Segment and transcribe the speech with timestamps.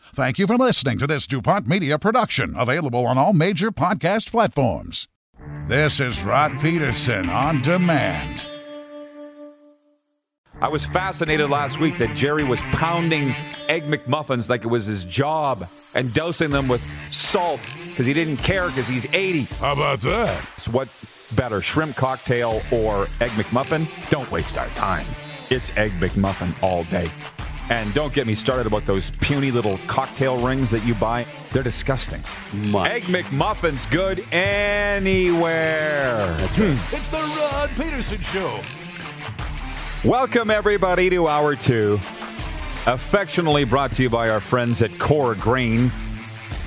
[0.00, 5.08] Thank you for listening to this DuPont Media production, available on all major podcast platforms.
[5.66, 8.46] This is Rod Peterson on demand.
[10.60, 13.34] I was fascinated last week that Jerry was pounding
[13.68, 18.38] Egg McMuffins like it was his job and dosing them with salt because he didn't
[18.38, 19.42] care because he's 80.
[19.42, 20.42] How about that?
[20.56, 20.88] So what
[21.36, 23.86] better, shrimp cocktail or Egg McMuffin?
[24.10, 25.06] Don't waste our time.
[25.50, 27.08] It's Egg McMuffin all day.
[27.70, 31.26] And don't get me started about those puny little cocktail rings that you buy.
[31.52, 32.22] They're disgusting.
[32.70, 32.90] Much.
[32.90, 36.34] Egg McMuffin's good anywhere.
[36.38, 36.74] That's right.
[36.74, 36.94] Hmm.
[36.94, 38.60] It's the Rod Peterson Show.
[40.08, 41.98] Welcome, everybody, to Hour 2.
[42.86, 45.92] Affectionately brought to you by our friends at Core Grain.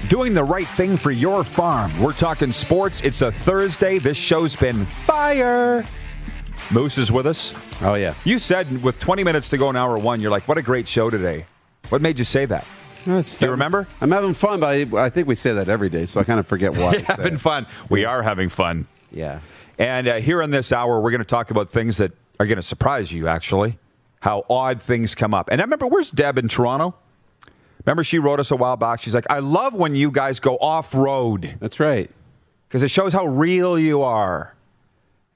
[0.07, 1.99] Doing the right thing for your farm.
[1.99, 3.01] We're talking sports.
[3.01, 3.97] It's a Thursday.
[3.97, 5.83] This show's been fire.
[6.69, 7.53] Moose is with us.
[7.81, 8.13] Oh yeah.
[8.23, 10.87] You said with 20 minutes to go in hour one, you're like, what a great
[10.87, 11.45] show today.
[11.89, 12.67] What made you say that?
[13.05, 13.87] Do you remember?
[13.99, 16.39] I'm having fun, but I, I think we say that every day, so I kind
[16.39, 16.99] of forget why.
[17.07, 17.65] Having fun.
[17.89, 18.85] We are having fun.
[19.11, 19.39] Yeah.
[19.79, 22.57] And uh, here in this hour, we're going to talk about things that are going
[22.57, 23.79] to surprise you, actually.
[24.19, 25.49] How odd things come up.
[25.51, 26.93] And I remember, where's Deb in Toronto?
[27.85, 29.01] Remember, she wrote us a while back.
[29.01, 32.09] She's like, I love when you guys go off road That's right.
[32.67, 34.53] because it shows how real you are.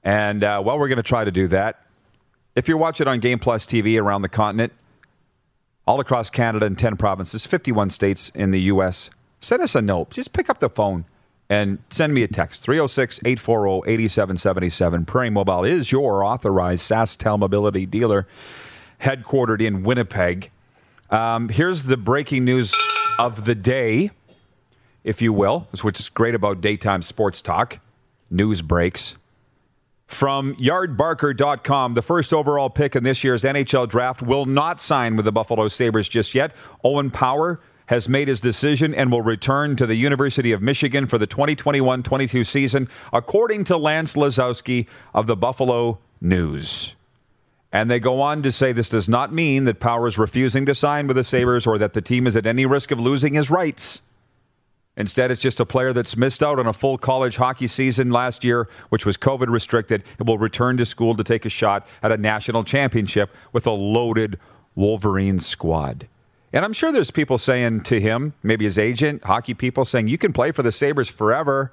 [0.06, 1.84] And, uh, well, we're going to try to do that.
[2.54, 4.72] If you're watching on Game Plus TV around the continent,
[5.84, 10.10] all across Canada and 10 provinces, 51 states in the U.S., send us a note.
[10.10, 11.06] Just pick up the phone
[11.50, 15.06] and send me a text 306 840 8777.
[15.06, 18.28] Prairie Mobile is your authorized SaskTel mobility dealer,
[19.00, 20.52] headquartered in Winnipeg.
[21.10, 22.72] Um, here's the breaking news
[23.18, 24.12] of the day,
[25.02, 27.80] if you will, which is great about daytime sports talk,
[28.30, 29.16] news breaks.
[30.06, 35.24] From yardbarker.com, the first overall pick in this year's NHL draft will not sign with
[35.24, 36.52] the Buffalo Sabres just yet.
[36.84, 41.18] Owen Power has made his decision and will return to the University of Michigan for
[41.18, 46.94] the 2021 22 season, according to Lance Lysowski of the Buffalo News.
[47.72, 50.74] And they go on to say this does not mean that Power is refusing to
[50.74, 53.50] sign with the Sabres or that the team is at any risk of losing his
[53.50, 54.00] rights.
[54.96, 58.42] Instead, it's just a player that's missed out on a full college hockey season last
[58.42, 60.02] year, which was COVID restricted.
[60.18, 63.70] It will return to school to take a shot at a national championship with a
[63.72, 64.38] loaded
[64.74, 66.08] Wolverine squad.
[66.52, 70.16] And I'm sure there's people saying to him, maybe his agent, hockey people saying, you
[70.16, 71.72] can play for the Sabres forever.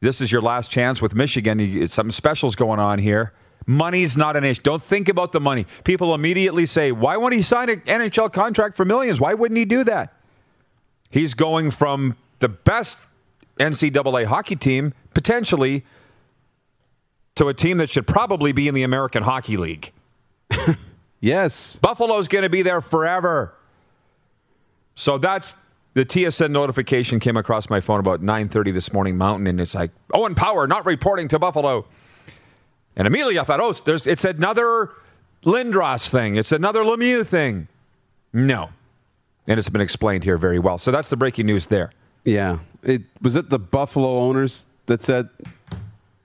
[0.00, 1.58] This is your last chance with Michigan.
[1.58, 3.32] You- Some specials going on here.
[3.66, 4.62] Money's not an issue.
[4.62, 5.66] Don't think about the money.
[5.84, 9.20] People immediately say, why won't he sign an NHL contract for millions?
[9.20, 10.12] Why wouldn't he do that?
[11.12, 12.98] He's going from the best
[13.60, 15.84] NCAA hockey team, potentially,
[17.36, 19.92] to a team that should probably be in the American Hockey League.
[21.22, 21.76] Yes.
[21.76, 23.54] Buffalo's going to be there forever.
[24.96, 25.54] So that's
[25.94, 29.92] the TSN notification came across my phone about 9:30 this morning Mountain, and it's like
[30.12, 31.86] Owen Power not reporting to Buffalo.
[32.96, 34.90] And immediately I thought, oh, there's it's another
[35.44, 36.34] Lindros thing.
[36.34, 37.68] It's another Lemieux thing.
[38.32, 38.70] No,
[39.48, 40.78] and it's been explained here very well.
[40.78, 41.90] So that's the breaking news there.
[42.24, 42.58] Yeah.
[42.82, 45.28] It was it the Buffalo owners that said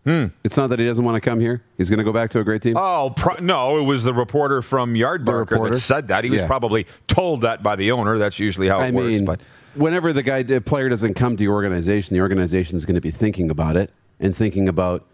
[0.04, 0.28] hmm.
[0.44, 1.64] it's not that he doesn't want to come here.
[1.78, 2.78] He's going to go back to a great team.
[2.78, 6.24] Oh pro- no, it was the reporter from Yardbarker that said that.
[6.24, 6.48] He was Yeah.
[6.48, 8.18] probably told that by the owner.
[8.18, 9.18] That's usually how it I works.
[9.18, 9.42] mean, but
[9.76, 13.02] whenever the guy, the player doesn't come to your organization, the organization is going to
[13.02, 15.06] be thinking about it and thinking about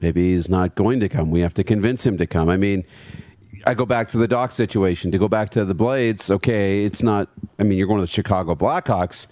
[0.00, 1.30] maybe he's not going to come.
[1.30, 2.48] We have to convince him to come.
[2.48, 2.84] I mean,
[3.64, 5.10] I go back to the Dach situation.
[5.12, 7.28] To go back to the Blades, okay, it's not.
[7.58, 9.26] I mean, you're going to the Chicago Blackhawks,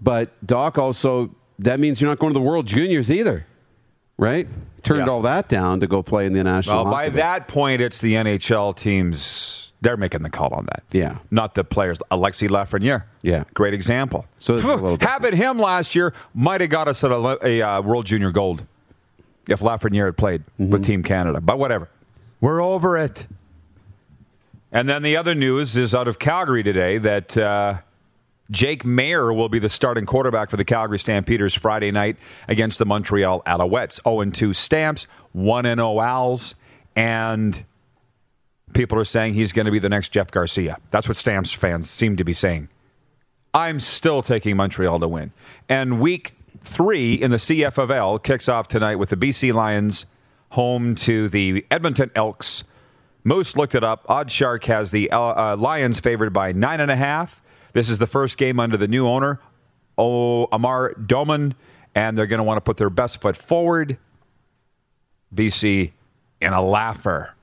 [0.00, 3.46] but Dach also that means you're not going to the World Juniors either,
[4.16, 4.46] right?
[4.82, 5.12] Turned Yeah.
[5.12, 6.84] all that down to go play in the National.
[6.84, 7.14] Well, by League.
[7.14, 9.72] that point, it's the NHL teams.
[9.80, 10.82] They're making the call on that.
[10.90, 11.18] Yeah.
[11.30, 11.98] Not the players.
[12.10, 13.04] Alexis Lafreniere.
[13.22, 13.44] Yeah.
[13.54, 14.26] Great example.
[14.40, 15.22] So this is a little different.
[15.24, 18.64] Having him last year might have got us a, a uh, World Junior Gold
[19.48, 20.70] if Lafreniere had played Mm-hmm.
[20.70, 21.40] with Team Canada.
[21.40, 21.88] But whatever.
[22.40, 23.26] We're over it.
[24.70, 27.80] And then the other news is out of Calgary today that uh,
[28.50, 32.16] Jake Maier will be the starting quarterback for the Calgary Stampeders Friday night
[32.48, 34.00] against the Montreal Alouettes.
[34.04, 36.54] 0 2 Stamps, 1 0 Owls,
[36.94, 37.64] and
[38.74, 40.76] people are saying he's going to be the next Jeff Garcia.
[40.90, 42.68] That's what Stamps fans seem to be saying.
[43.54, 45.32] I'm still taking Montreal to win.
[45.68, 50.06] And week three in the CFL kicks off tonight with the BC Lions
[50.50, 52.64] home to the Edmonton Elks.
[53.28, 54.06] Moose looked it up.
[54.06, 57.42] OddsShark has the uh, uh, Lions favored by nine and a half.
[57.74, 59.38] This is the first game under the new owner,
[59.98, 61.54] oh, Amar Doman,
[61.94, 63.98] and they're going to want to put their best foot forward.
[65.34, 65.92] BC
[66.40, 67.34] in a laugher.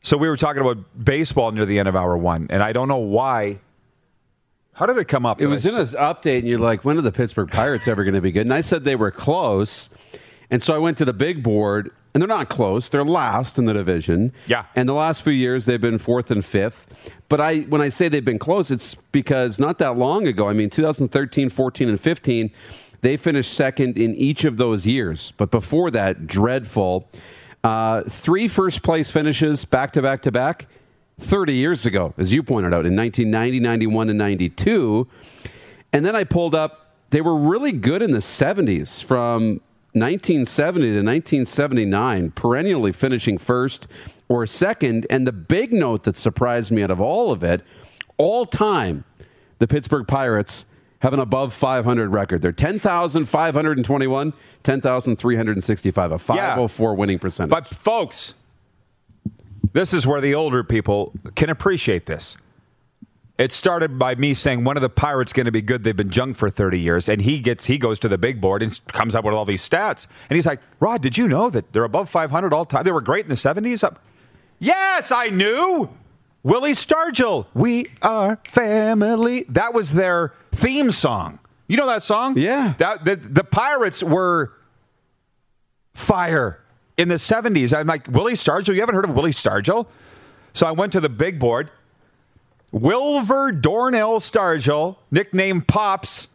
[0.00, 2.88] So we were talking about baseball near the end of hour one, and I don't
[2.88, 3.60] know why.
[4.72, 5.40] How did it come up?
[5.40, 8.02] It was I in s- update, and you're like, when are the Pittsburgh Pirates ever
[8.02, 8.42] going to be good?
[8.46, 9.88] And I said they were close.
[10.50, 12.88] And so I went to the big board, and they're not close.
[12.88, 14.32] They're last in the division.
[14.46, 14.66] Yeah.
[14.76, 17.10] And the last few years, they've been fourth and fifth.
[17.28, 20.52] But I, when I say they've been close, it's because not that long ago, I
[20.52, 22.50] mean, 2013, 14, and 15,
[23.00, 25.32] they finished second in each of those years.
[25.36, 27.08] But before that, dreadful.
[27.64, 30.66] Uh, three first place finishes back to back to back
[31.18, 35.08] 30 years ago, as you pointed out, in 1990, 91, and 92.
[35.92, 39.60] And then I pulled up, they were really good in the 70s from
[39.94, 43.86] 1970 to 1979, perennially finishing first
[44.28, 45.06] or second.
[45.10, 47.62] And the big note that surprised me out of all of it,
[48.16, 49.04] all time,
[49.58, 50.64] the Pittsburgh Pirates
[51.00, 52.42] have an above 500 record.
[52.42, 57.50] They're 10,521, 10,365, a 504 winning percentage.
[57.50, 58.34] But folks,
[59.72, 62.36] this is where the older people can appreciate this.
[63.38, 65.84] It started by me saying one of the Pirates going to be good.
[65.84, 68.62] They've been junk for 30 years, and he gets he goes to the big board
[68.62, 70.06] and comes up with all these stats.
[70.28, 72.84] And he's like, "Rod, did you know that they're above 500 all time?
[72.84, 73.96] They were great in the 70s." I'm-
[74.58, 75.88] Yes, I knew.
[76.44, 81.38] Willie Stargell, "We Are Family." That was their theme song.
[81.68, 82.34] You know that song?
[82.36, 82.74] Yeah.
[82.78, 84.52] That the, the Pirates were
[85.94, 86.60] fire
[86.96, 87.76] in the 70s.
[87.76, 88.74] I'm like, Willie Stargell?
[88.74, 89.86] You haven't heard of Willie Stargell?
[90.52, 91.70] So I went to the big board.
[92.72, 96.28] Wilver Dornell Stargell, nicknamed Pops,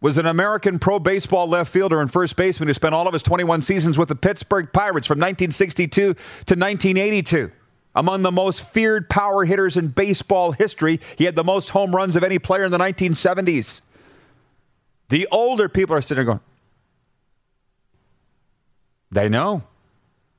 [0.00, 3.22] was an American pro baseball left fielder and first baseman who spent all of his
[3.22, 7.52] 21 seasons with the Pittsburgh Pirates from 1962 to 1982.
[7.94, 12.14] Among the most feared power hitters in baseball history, he had the most home runs
[12.14, 13.80] of any player in the 1970s.
[15.08, 16.40] The older people are sitting there going,
[19.10, 19.62] they know.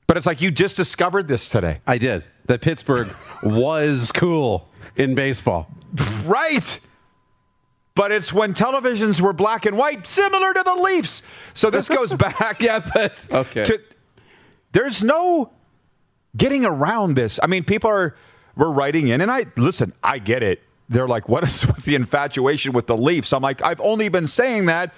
[0.08, 1.80] But it's like you just discovered this today.
[1.86, 2.24] I did.
[2.46, 3.08] That Pittsburgh
[3.42, 5.70] was cool in baseball.
[6.24, 6.80] Right.
[7.94, 11.22] But it's when televisions were black and white, similar to the Leafs.
[11.52, 12.62] So this goes back.
[12.62, 13.64] Yeah, but okay.
[13.64, 13.82] to,
[14.72, 15.52] there's no
[16.36, 17.38] getting around this.
[17.42, 18.16] I mean, people are
[18.56, 19.92] were writing in, and I listen.
[20.02, 20.62] I get it.
[20.88, 24.26] They're like, "What is with the infatuation with the Leafs?" I'm like, I've only been
[24.26, 24.94] saying that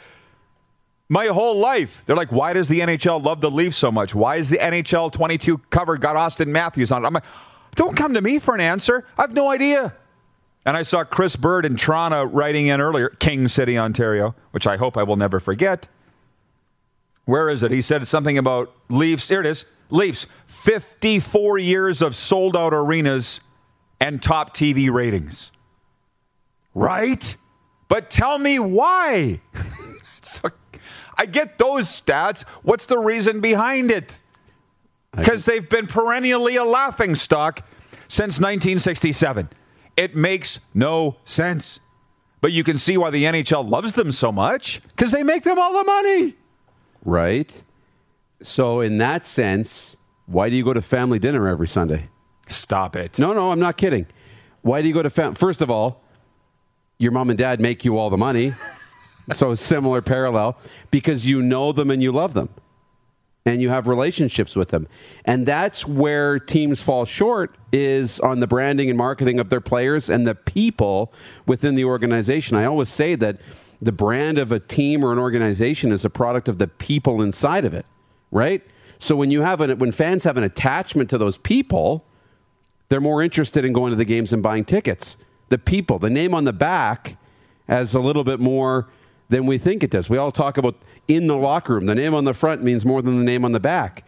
[1.10, 2.02] my whole life.
[2.06, 4.14] They're like, "Why does the NHL love the Leafs so much?
[4.14, 7.24] Why is the NHL 22 cover got Auston Matthews on it?" I'm like,
[7.74, 9.04] "Don't come to me for an answer.
[9.18, 9.94] I have no idea."
[10.64, 14.76] And I saw Chris Bird in Toronto writing in earlier, King City, Ontario, which I
[14.76, 15.88] hope I will never forget.
[17.24, 17.70] Where is it?
[17.70, 19.28] He said something about Leafs.
[19.28, 19.64] Here it is.
[19.88, 23.40] Leafs, 54 years of sold out arenas
[24.00, 25.50] and top TV ratings.
[26.74, 27.36] Right?
[27.88, 29.40] But tell me why.
[31.20, 32.46] I get those stats.
[32.62, 34.22] What's the reason behind it?
[35.14, 37.60] Because they've been perennially a laughing stock
[38.08, 39.50] since 1967.
[39.98, 41.78] It makes no sense.
[42.40, 45.58] But you can see why the NHL loves them so much because they make them
[45.58, 46.36] all the money.
[47.04, 47.62] right?
[48.42, 52.08] So, in that sense, why do you go to family dinner every Sunday?
[52.48, 53.18] Stop it.
[53.18, 54.06] No, no, I'm not kidding.
[54.62, 55.34] Why do you go to fam?
[55.34, 56.02] First of all,
[56.98, 58.54] your mom and dad make you all the money.
[59.32, 60.58] So, similar parallel
[60.90, 62.48] because you know them and you love them.
[63.46, 64.86] and you have relationships with them.
[65.24, 70.10] And that's where teams fall short is on the branding and marketing of their players
[70.10, 71.12] and the people
[71.46, 72.56] within the organization.
[72.56, 73.40] I always say that
[73.80, 77.64] the brand of a team or an organization is a product of the people inside
[77.64, 77.86] of it,
[78.30, 78.62] right?
[78.98, 82.04] So when you have an, when fans have an attachment to those people,
[82.90, 85.16] they're more interested in going to the games and buying tickets.
[85.48, 87.16] The people, the name on the back
[87.68, 88.90] has a little bit more
[89.30, 90.10] than we think it does.
[90.10, 90.76] We all talk about
[91.08, 91.86] in the locker room.
[91.86, 94.04] The name on the front means more than the name on the back.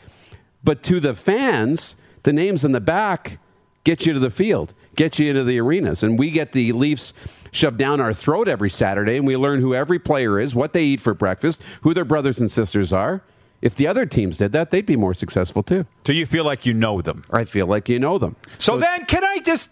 [0.62, 3.38] But to the fans, the names on the back
[3.85, 6.02] get you to the field, get you into the arenas.
[6.02, 7.12] And we get the Leafs
[7.50, 10.85] shoved down our throat every Saturday, and we learn who every player is, what they
[10.85, 13.23] eat for breakfast, who their brothers and sisters are.
[13.61, 15.87] If the other teams did that, they'd be more successful too.
[16.05, 17.25] So you feel like you know them.
[17.31, 18.37] I feel like you know them.
[18.59, 19.71] So, so then, can I just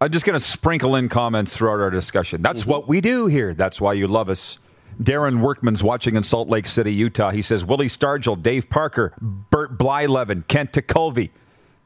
[0.00, 2.40] I'm just going to sprinkle in comments throughout our discussion.
[2.40, 2.70] That's mm-hmm.
[2.70, 3.52] what we do here.
[3.52, 4.58] That's why you love us.
[5.02, 7.30] Darren Workman's watching in Salt Lake City, Utah.
[7.30, 11.30] He says Willie Stargell, Dave Parker, Bert Blyleven, Kent Tekulve.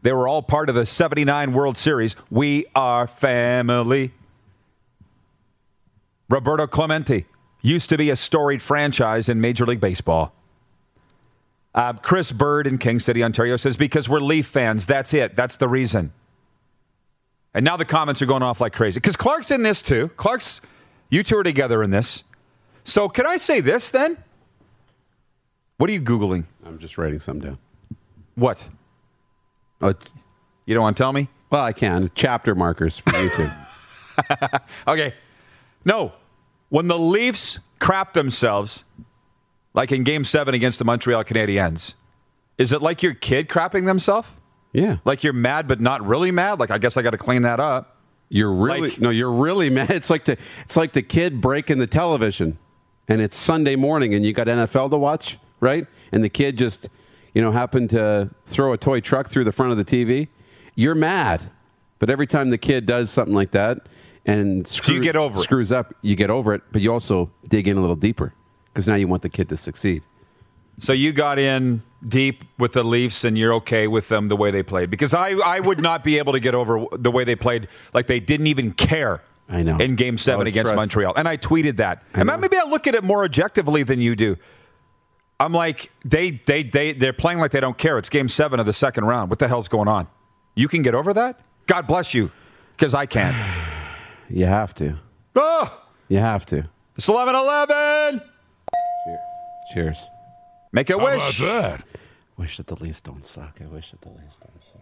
[0.02, 2.16] They were all part of the 79 World Series.
[2.30, 4.12] We are family.
[6.28, 7.26] Roberto Clemente
[7.62, 10.34] used to be a storied franchise in Major League Baseball.
[11.74, 14.84] Uh, Chris Bird in King City, Ontario says, because we're Leaf fans.
[14.84, 15.36] That's it.
[15.36, 16.12] That's the reason.
[17.54, 18.98] And now the comments are going off like crazy.
[18.98, 20.08] Because Clark's in this too.
[20.16, 20.60] Clark's,
[21.10, 22.24] you two are together in this.
[22.84, 24.16] So can I say this then?
[25.76, 26.44] What are you Googling?
[26.64, 27.58] I'm just writing something down.
[28.34, 28.66] What?
[29.80, 30.14] Oh, it's,
[30.64, 31.28] you don't want to tell me?
[31.50, 32.10] Well, I can.
[32.14, 34.60] Chapter markers for YouTube.
[34.88, 35.14] okay.
[35.84, 36.12] No.
[36.70, 38.84] When the Leafs crap themselves,
[39.74, 41.94] like in game seven against the Montreal Canadiens,
[42.56, 44.30] is it like your kid crapping themselves?
[44.72, 44.98] Yeah.
[45.04, 46.60] Like you're mad, but not really mad.
[46.60, 47.96] Like I guess I got to clean that up.
[48.28, 49.90] You're really like, no, you're really mad.
[50.02, 52.58] It's like the it's like the kid breaking the television,
[53.06, 55.86] and it's Sunday morning, and you got NFL to watch, right?
[56.12, 56.88] And the kid just,
[57.34, 60.28] you know, happened to throw a toy truck through the front of the TV.
[60.74, 61.50] You're mad,
[61.98, 63.86] but every time the kid does something like that
[64.24, 65.76] and screws, so you get over screws it.
[65.76, 66.62] up, you get over it.
[66.72, 68.32] But you also dig in a little deeper
[68.66, 70.02] because now you want the kid to succeed.
[70.78, 74.50] So you got in deep with the Leafs and you're okay with them the way
[74.50, 74.90] they played?
[74.90, 78.06] Because I, I would not be able to get over the way they played like
[78.06, 79.78] they didn't even care I know.
[79.78, 80.76] in game 7 oh, against trust.
[80.76, 81.14] Montreal.
[81.16, 82.02] And I tweeted that.
[82.14, 84.36] I and maybe I look at it more objectively than you do.
[85.40, 87.98] I'm like they they they they're playing like they don't care.
[87.98, 89.30] It's game 7 of the second round.
[89.30, 90.06] What the hell's going on?
[90.54, 91.40] You can get over that?
[91.66, 92.30] God bless you
[92.72, 93.36] because I can't.
[94.30, 94.98] You have to.
[95.36, 96.68] Oh you have to.
[96.96, 98.22] It's 11 11
[99.72, 100.08] cheers
[100.72, 101.38] Make a How wish.
[101.38, 101.84] that?
[102.36, 103.58] Wish that the Leafs don't suck.
[103.62, 104.80] I wish that the Leafs don't suck.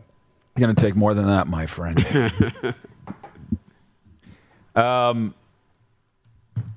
[0.53, 1.99] It's going to take more than that, my friend.
[4.77, 5.35] um,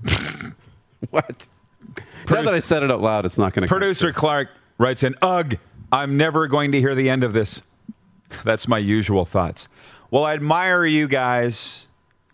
[1.12, 1.48] what?
[2.29, 3.67] now that I said it out loud, it's not going to.
[3.67, 5.58] Producer Clark writes in, "Ugh,
[5.91, 7.62] I'm never going to hear the end of this."
[8.43, 9.67] That's my usual thoughts.
[10.10, 11.88] Well, I admire you guys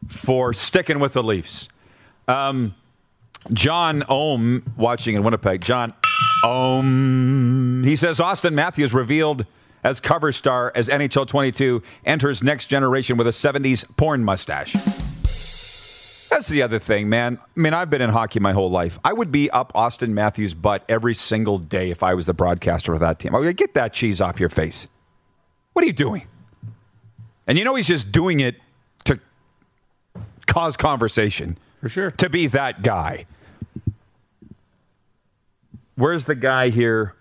[0.07, 1.67] for sticking with the Leafs.
[2.27, 2.75] Um,
[3.53, 5.61] John Ohm watching in Winnipeg.
[5.61, 5.93] John,
[6.45, 9.45] um, he says Auston Matthews revealed
[9.83, 14.75] as cover star as NHL 22 enters next generation with a 70s porn mustache.
[16.29, 17.39] That's the other thing, man.
[17.41, 18.99] I mean, I've been in hockey my whole life.
[19.03, 22.93] I would be up Auston Matthews' butt every single day if I was the broadcaster
[22.93, 23.35] for that team.
[23.35, 24.87] I would get that cheese off your face.
[25.73, 26.27] What are you doing?
[27.47, 28.57] And you know he's just doing it
[29.05, 29.19] to
[30.45, 31.57] cause conversation.
[31.81, 32.09] For sure.
[32.09, 33.25] To be that guy.
[35.99, 37.13] Where's the guy here?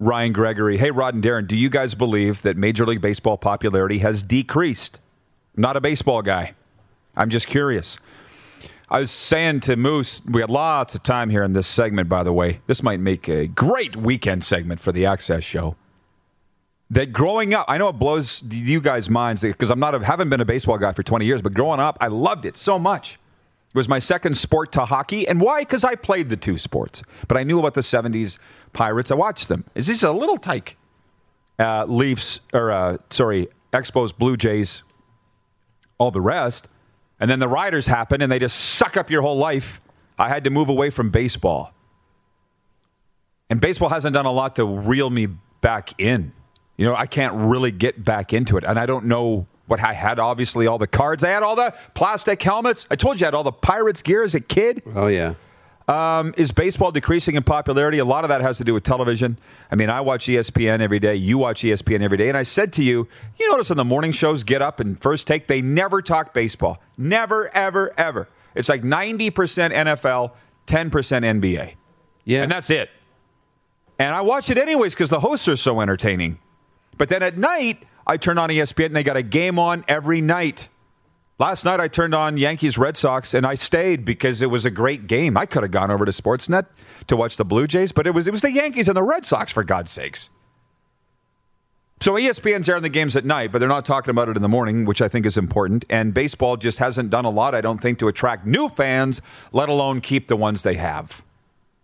[0.00, 0.76] Ryan Gregory.
[0.76, 4.98] Hey, Rod and Darren, do you guys believe that Major League Baseball popularity has decreased?
[5.56, 6.54] not a baseball guy.
[7.16, 7.98] I'm just curious.
[8.90, 12.24] I was saying to Moose, we had lots of time here in this segment, by
[12.24, 12.60] the way.
[12.66, 15.76] This might make a great weekend segment for the Access Show.
[16.90, 20.28] That growing up, I know it blows you guys' minds because I'm not a, haven't
[20.28, 23.20] been a baseball guy for 20 years, but growing up, I loved it so much.
[23.72, 25.26] It was my second sport to hockey.
[25.26, 25.62] And why?
[25.62, 27.02] Because I played the two sports.
[27.26, 28.38] But I knew about the 70s
[28.74, 29.10] Pirates.
[29.10, 29.64] I watched them.
[29.74, 30.76] Is this a little tyke?
[31.58, 34.82] Uh, Leafs, or uh, sorry, Expos, Blue Jays,
[35.96, 36.68] all the rest.
[37.18, 39.80] And then the Riders happen and they just suck up your whole life.
[40.18, 41.72] I had to move away from baseball.
[43.48, 45.28] And baseball hasn't done a lot to reel me
[45.62, 46.32] back in.
[46.76, 48.64] You know, I can't really get back into it.
[48.64, 51.24] And I don't know what I had obviously all the cards.
[51.24, 52.86] I had all the plastic helmets.
[52.90, 54.82] I told you I had all the Pirates gear as a kid.
[54.94, 55.34] Oh yeah.
[55.88, 57.98] Um, is baseball decreasing in popularity?
[57.98, 59.38] A lot of that has to do with television.
[59.70, 61.16] I mean, I watch ESPN every day.
[61.16, 62.28] You watch ESPN every day.
[62.28, 65.26] And I said to you, you notice on the morning shows, Get Up and First
[65.26, 66.80] Take, they never talk baseball.
[66.96, 68.28] Never, ever, ever.
[68.54, 70.32] It's like 90% NFL,
[70.66, 71.74] 10% NBA.
[72.24, 72.42] Yeah.
[72.42, 72.90] And that's it.
[73.98, 76.38] And I watch it anyways because the hosts are so entertaining.
[76.96, 80.20] But then at night, I turn on ESPN and they got a game on every
[80.20, 80.68] night.
[81.38, 84.70] Last night I turned on Yankees Red Sox and I stayed because it was a
[84.70, 85.36] great game.
[85.36, 86.66] I could have gone over to Sportsnet
[87.08, 89.26] to watch the Blue Jays, but it was it was the Yankees and the Red
[89.26, 90.30] Sox for God's sakes.
[92.00, 94.48] So ESPN's airing the games at night, but they're not talking about it in the
[94.48, 95.84] morning, which I think is important.
[95.88, 99.68] And baseball just hasn't done a lot, I don't think, to attract new fans, let
[99.68, 101.22] alone keep the ones they have.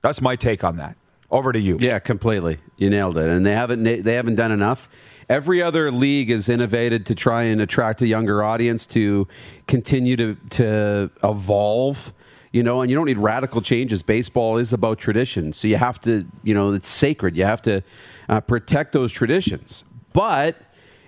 [0.02, 0.96] That's my take on that.
[1.30, 1.76] Over to you.
[1.78, 2.58] Yeah, completely.
[2.78, 3.28] You nailed it.
[3.28, 4.88] And they haven't they haven't done enough.
[5.28, 9.28] Every other league is innovated to try and attract a younger audience to
[9.66, 12.14] continue to to evolve.
[12.50, 14.02] You know, and you don't need radical changes.
[14.02, 17.36] Baseball is about tradition, so you have to, you know, it's sacred.
[17.36, 17.82] You have to
[18.30, 19.84] uh, protect those traditions.
[20.14, 20.56] But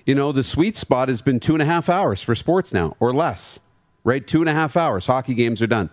[0.04, 2.96] you know, the sweet spot has been two and a half hours for sports now,
[3.00, 3.60] or less.
[4.02, 5.06] Right, two and a half hours.
[5.06, 5.90] Hockey games are done.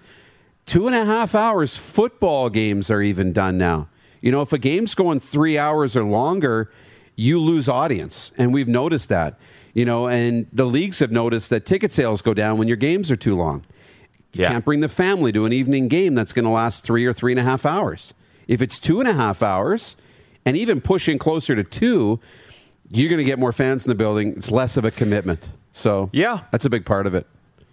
[0.66, 1.76] Two and a half hours.
[1.76, 3.90] Football games are even done now.
[4.22, 6.72] You know, if a game's going three hours or longer,
[7.18, 8.32] you lose audience.
[8.38, 9.38] And we've noticed that.
[9.74, 13.12] You know, and the leagues have noticed that ticket sales go down when your games
[13.12, 13.66] are too long.
[14.34, 14.50] You Yeah.
[14.50, 17.32] can't bring the family to an evening game that's going to last three or three
[17.34, 18.14] and a half hours.
[18.48, 19.98] If it's two and a half hours,
[20.46, 22.20] and even pushing closer to two,
[22.90, 24.30] you're going to get more fans in the building.
[24.38, 25.50] It's less of a commitment.
[25.74, 26.40] So, Yeah.
[26.52, 27.28] that's a big part of it.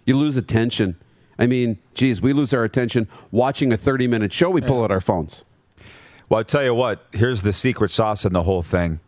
[0.05, 0.95] You lose attention.
[1.39, 4.49] I mean, geez, we lose our attention watching a 30 minute show.
[4.49, 5.43] We pull out our phones.
[6.29, 8.99] Well, I tell you what, here's the secret sauce in the whole thing.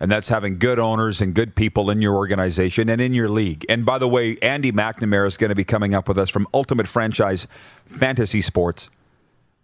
[0.00, 3.66] And that's having good owners and good people in your organization and in your league.
[3.68, 6.48] And by the way, Andy McNamara is going to be coming up with us from
[6.54, 7.46] Ultimate Franchise
[7.84, 8.88] Fantasy Sports,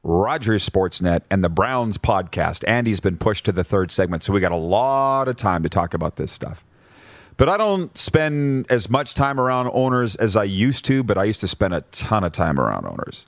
[0.02, 2.68] Rogers Sportsnet, and the Browns podcast.
[2.68, 5.70] Andy's been pushed to the third segment, so we got a lot of time to
[5.70, 6.62] talk about this stuff.
[7.38, 11.24] But I don't spend as much time around owners as I used to, but I
[11.24, 13.26] used to spend a ton of time around owners.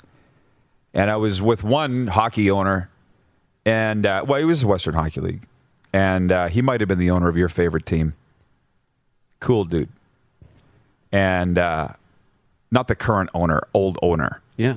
[0.93, 2.91] And I was with one hockey owner
[3.69, 5.43] and uh, well, he was the Western Hockey League,
[5.93, 8.15] and uh, he might have been the owner of your favorite team.
[9.41, 9.89] Cool dude,
[11.13, 11.89] and uh,
[12.71, 14.43] not the current owner, old owner.
[14.57, 14.77] Yeah.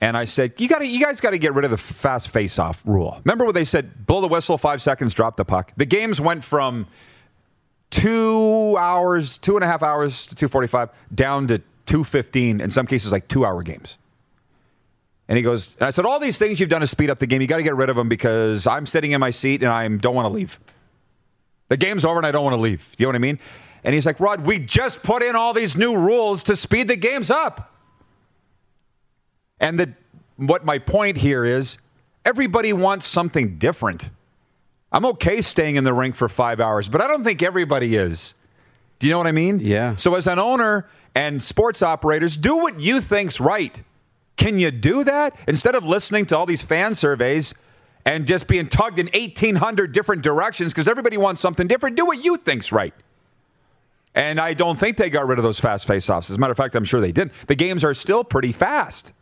[0.00, 2.80] And I said, "You got you guys got to get rid of the fast face-off
[2.84, 6.20] rule." Remember what they said, "Blow the whistle, five seconds, drop the puck." The games
[6.20, 6.86] went from
[7.90, 12.60] two hours, two and a half hours to two forty-five, down to two fifteen.
[12.60, 13.98] In some cases, like two-hour games.
[15.30, 17.26] And he goes, and I said, all these things you've done to speed up the
[17.26, 19.70] game, you got to get rid of them because I'm sitting in my seat and
[19.70, 20.58] I don't want to leave.
[21.68, 22.96] The game's over and I don't want to leave.
[22.98, 23.38] You know what I mean?
[23.84, 26.96] And he's like, Rod, we just put in all these new rules to speed the
[26.96, 27.72] games up.
[29.60, 29.94] And the,
[30.34, 31.78] what my point here is
[32.24, 34.10] everybody wants something different.
[34.90, 38.34] I'm okay staying in the rink for five hours, but I don't think everybody is.
[38.98, 39.60] Do you know what I mean?
[39.60, 39.94] Yeah.
[39.94, 43.80] So as an owner and sports operators, do what you think's right.
[44.40, 47.52] Can you do that instead of listening to all these fan surveys
[48.06, 51.94] and just being tugged in 1800 different directions because everybody wants something different?
[51.94, 52.94] Do what you think's right.
[54.14, 56.30] And I don't think they got rid of those fast face-offs.
[56.30, 57.32] As a matter of fact, I'm sure they didn't.
[57.48, 59.12] The games are still pretty fast.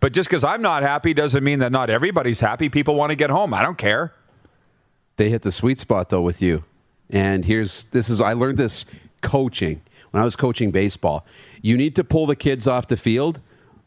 [0.00, 2.70] But just because I'm not happy doesn't mean that not everybody's happy.
[2.70, 3.52] People want to get home.
[3.52, 4.14] I don't care.
[5.18, 6.64] They hit the sweet spot though with you.
[7.10, 8.86] And here's this is I learned this
[9.20, 11.26] coaching when I was coaching baseball.
[11.60, 13.42] You need to pull the kids off the field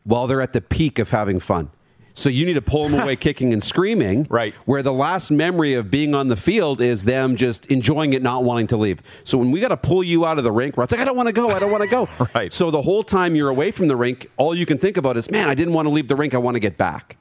[0.06, 1.70] while they're at the peak of having fun.
[2.18, 4.26] So you need to pull them away kicking and screaming.
[4.30, 4.54] Right.
[4.65, 8.44] Where the last memory of being on the field is them just enjoying it, not
[8.44, 9.02] wanting to leave.
[9.26, 11.06] So when we got to pull you out of the rink, where it's like, I
[11.06, 12.08] don't want to go, I don't want to go.
[12.34, 12.52] Right.
[12.52, 15.30] So the whole time you're away from the rink, all you can think about is,
[15.30, 17.18] man, I didn't want to leave the rink, I want to get back.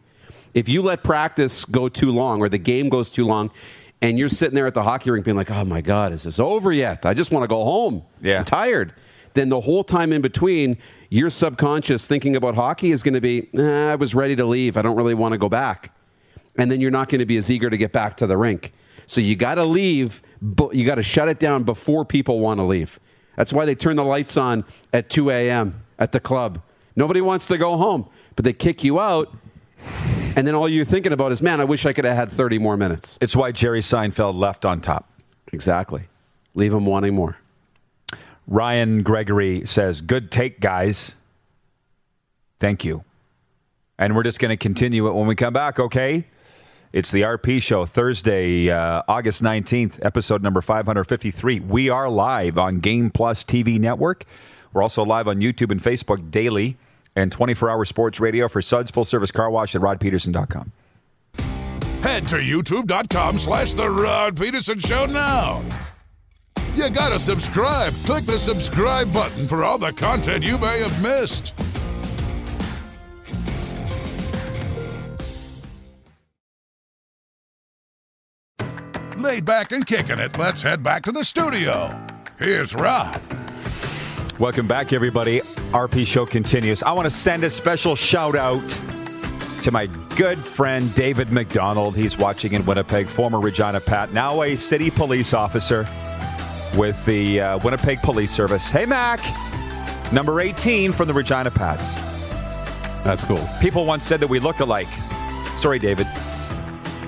[0.54, 3.50] If you let practice go too long or the game goes too long,
[4.00, 6.38] and you're sitting there at the hockey rink being like, oh my God, is this
[6.40, 7.06] over yet?
[7.06, 8.02] I just want to go home.
[8.20, 8.40] Yeah.
[8.40, 8.92] I'm tired.
[9.34, 10.78] Then the whole time in between,
[11.10, 14.76] your subconscious thinking about hockey is going to be, "Nah, I was ready to leave.
[14.76, 15.92] I don't really want to go back.
[16.56, 18.72] And then you're not going to be as eager to get back to the rink.
[19.06, 22.60] So you got to leave, but you got to shut it down before people want
[22.60, 23.00] to leave.
[23.36, 25.82] That's why they turn the lights on at 2 a.m.
[25.98, 26.62] at the club.
[26.96, 29.34] Nobody wants to go home, but they kick you out.
[30.36, 32.58] And then all you're thinking about is, man, I wish I could have had 30
[32.58, 33.18] more minutes.
[33.20, 35.10] It's why Jerry Seinfeld left on top.
[35.52, 36.08] Exactly.
[36.54, 37.36] Leave them wanting more.
[38.46, 41.14] Ryan Gregory says, Good take, guys.
[42.60, 43.04] Thank you.
[43.98, 46.26] And we're just going to continue it when we come back, okay?
[46.92, 51.60] It's the RP Show, Thursday, uh, August 19th, episode number 553.
[51.60, 54.24] We are live on Game Plus TV Network.
[54.72, 56.76] We're also live on YouTube and Facebook daily
[57.16, 60.72] and 24 hour sports radio for Suds Full Service Car Wash at rodpeterson.com.
[62.02, 65.64] Head to youtube.com slash The Rod Peterson Show now
[66.76, 67.92] you gotta subscribe.
[68.04, 71.54] Click the subscribe button for all the content you may have missed.
[79.18, 81.98] Laid back and kicking it, let's head back to the studio.
[82.38, 83.20] Here's Rod.
[84.38, 85.40] Welcome back, everybody.
[85.72, 86.82] RP Show continues.
[86.82, 88.68] I want to send a special shout out
[89.62, 91.96] to my good friend David McDonald.
[91.96, 95.86] He's watching in Winnipeg, former Regina Pat, now a city police officer
[96.76, 98.70] with the uh, Winnipeg Police Service.
[98.70, 99.20] Hey, Mac,
[100.12, 101.94] number 18 from the Regina Pats.
[103.04, 103.46] That's cool.
[103.60, 104.88] People once said that we look alike.
[105.56, 106.06] Sorry, David.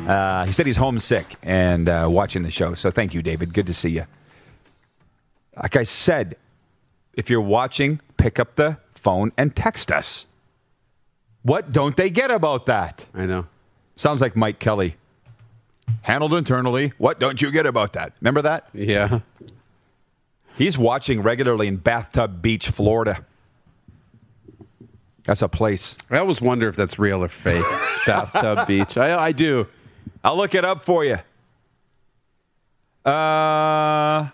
[0.06, 2.74] Uh, he said he's homesick and uh, watching the show.
[2.74, 3.52] So thank you, David.
[3.52, 4.04] Good to see you.
[5.56, 6.36] Like I said,
[7.14, 10.26] if you're watching, pick up the phone and text us.
[11.42, 13.06] What don't they get about that?
[13.14, 13.46] I know.
[13.96, 14.96] Sounds like Mike Kelly.
[16.02, 16.92] Handled internally.
[16.98, 18.12] What don't you get about that?
[18.20, 18.68] Remember that?
[18.74, 19.20] Yeah.
[20.56, 23.24] He's watching regularly in Bathtub Beach, Florida.
[25.24, 25.96] That's a place.
[26.10, 27.64] I always wonder if that's real or fake.
[28.06, 28.96] Bathtub Beach.
[28.96, 29.66] I, I do.
[30.24, 31.18] I'll look it up for you.
[33.04, 34.30] Uh,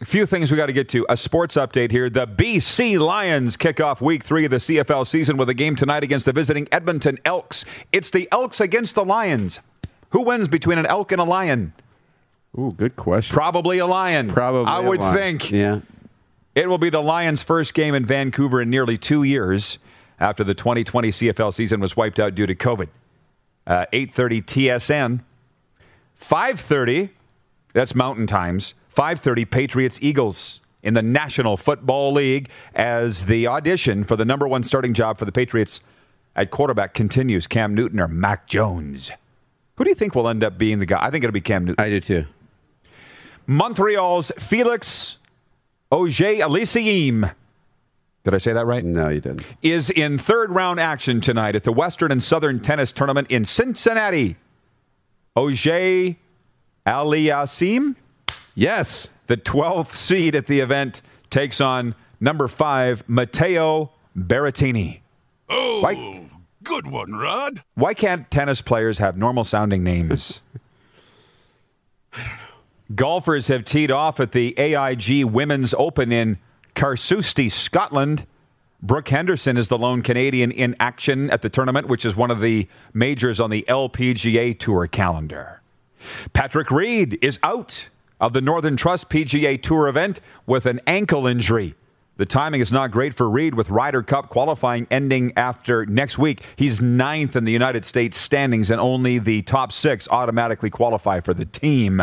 [0.00, 1.04] a few things we got to get to.
[1.08, 2.08] A sports update here.
[2.08, 6.04] The BC Lions kick off week three of the CFL season with a game tonight
[6.04, 7.64] against the visiting Edmonton Elks.
[7.92, 9.60] It's the Elks against the Lions.
[10.10, 11.72] Who wins between an elk and a lion?
[12.58, 13.32] Ooh, good question.
[13.32, 14.28] Probably a lion.
[14.28, 14.66] Probably.
[14.66, 15.14] I would lot.
[15.14, 15.50] think.
[15.52, 15.80] Yeah.
[16.54, 19.78] It will be the Lions' first game in Vancouver in nearly two years
[20.18, 22.88] after the 2020 CFL season was wiped out due to COVID.
[23.64, 25.20] Uh, 8:30 TSN,
[26.18, 27.10] 5:30.
[27.74, 28.74] That's Mountain Times.
[28.92, 34.64] 5:30 Patriots Eagles in the National Football League as the audition for the number one
[34.64, 35.80] starting job for the Patriots
[36.34, 37.46] at quarterback continues.
[37.46, 39.12] Cam Newton or Mac Jones.
[39.76, 40.98] Who do you think will end up being the guy?
[41.00, 41.84] I think it'll be Cam Newton.
[41.84, 42.26] I do too.
[43.48, 45.16] Montreal's Felix
[45.90, 47.34] Auger Aliassime.
[48.24, 48.84] Did I say that right?
[48.84, 49.46] No, you didn't.
[49.62, 54.36] Is in third round action tonight at the Western and Southern Tennis Tournament in Cincinnati.
[55.34, 56.14] Auger
[56.86, 57.96] Aliassime,
[58.54, 59.08] Yes.
[59.28, 65.00] the 12th seed at the event, takes on number five, Matteo Berrettini.
[65.48, 66.28] Oh, Why-
[66.64, 67.62] good one, Rod.
[67.74, 70.42] Why can't tennis players have normal sounding names?
[72.94, 76.38] Golfers have teed off at the AIG Women's Open in
[76.74, 78.24] Carnoustie, Scotland.
[78.80, 82.40] Brooke Henderson is the lone Canadian in action at the tournament, which is one of
[82.40, 85.60] the majors on the LPGA Tour calendar.
[86.32, 91.74] Patrick Reed is out of the Northern Trust PGA Tour event with an ankle injury.
[92.16, 96.42] The timing is not great for Reed with Ryder Cup qualifying ending after next week.
[96.56, 101.34] He's ninth in the United States standings, and only the top six automatically qualify for
[101.34, 102.00] the team.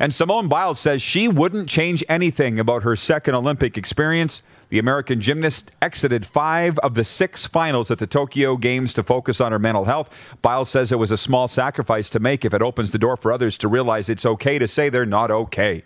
[0.00, 4.42] And Simone Biles says she wouldn't change anything about her second Olympic experience.
[4.68, 9.40] The American gymnast exited five of the six finals at the Tokyo Games to focus
[9.40, 10.10] on her mental health.
[10.42, 13.32] Biles says it was a small sacrifice to make if it opens the door for
[13.32, 15.84] others to realize it's okay to say they're not okay.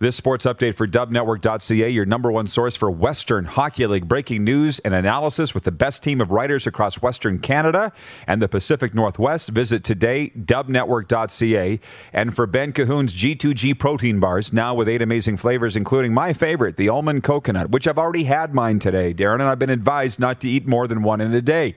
[0.00, 4.78] This sports update for dubnetwork.ca, your number one source for Western Hockey League breaking news
[4.78, 7.92] and analysis with the best team of writers across Western Canada
[8.24, 9.48] and the Pacific Northwest.
[9.48, 11.80] Visit today, dubnetwork.ca.
[12.12, 16.76] And for Ben Cahoon's G2G protein bars, now with eight amazing flavors, including my favorite,
[16.76, 20.40] the almond coconut, which I've already had mine today, Darren, and I've been advised not
[20.42, 21.74] to eat more than one in a day.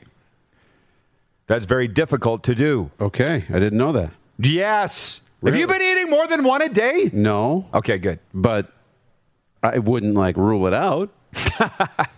[1.47, 2.91] That's very difficult to do.
[2.99, 3.45] Okay.
[3.49, 4.13] I didn't know that.
[4.37, 5.20] Yes.
[5.43, 7.09] Have you been eating more than one a day?
[7.11, 7.67] No.
[7.73, 8.19] Okay, good.
[8.33, 8.71] But
[9.63, 11.09] I wouldn't like rule it out.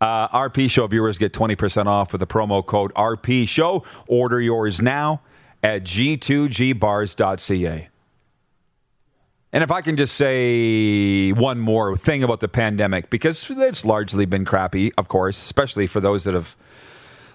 [0.00, 3.84] Uh, RP Show viewers get 20% off with the promo code RP Show.
[4.06, 5.20] Order yours now
[5.62, 7.88] at g2gbars.ca.
[9.52, 14.24] And if I can just say one more thing about the pandemic, because it's largely
[14.24, 16.56] been crappy, of course, especially for those that have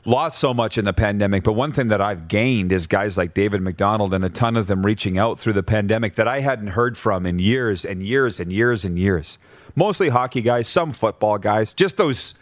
[0.06, 1.44] lost so much in the pandemic.
[1.44, 4.68] But one thing that I've gained is guys like David McDonald and a ton of
[4.68, 8.40] them reaching out through the pandemic that I hadn't heard from in years and years
[8.40, 9.38] and years and years.
[9.76, 12.36] Mostly hockey guys, some football guys, just those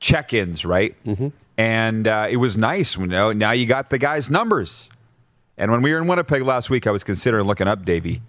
[0.00, 0.96] check ins, right?
[1.04, 1.28] Mm-hmm.
[1.56, 2.98] And uh, it was nice.
[2.98, 4.88] You know, now you got the guys' numbers.
[5.56, 8.22] And when we were in Winnipeg last week, I was considering looking up Davey.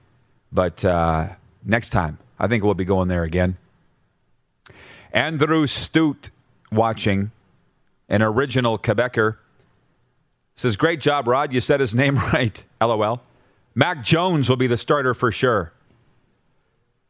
[0.51, 1.29] But uh,
[1.65, 3.57] next time, I think we'll be going there again.
[5.11, 6.29] Andrew Stute
[6.71, 7.31] watching,
[8.09, 9.37] an original Quebecer,
[10.55, 11.53] says, Great job, Rod.
[11.53, 12.63] You said his name right.
[12.81, 13.21] LOL.
[13.75, 15.73] Mac Jones will be the starter for sure.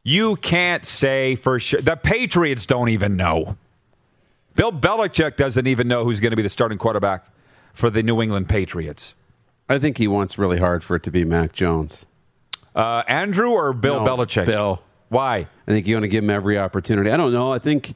[0.02, 1.80] You can't say for sure.
[1.80, 3.56] The Patriots don't even know.
[4.54, 7.26] Bill Belichick doesn't even know who's going to be the starting quarterback
[7.72, 9.14] for the New England Patriots.
[9.68, 12.06] I think he wants really hard for it to be Mac Jones.
[12.74, 14.46] Uh, Andrew or Bill No, Belichick?
[14.46, 14.82] Bill.
[15.08, 15.36] Why?
[15.66, 17.10] I think you want to give him every opportunity.
[17.10, 17.52] I don't know.
[17.52, 17.94] I think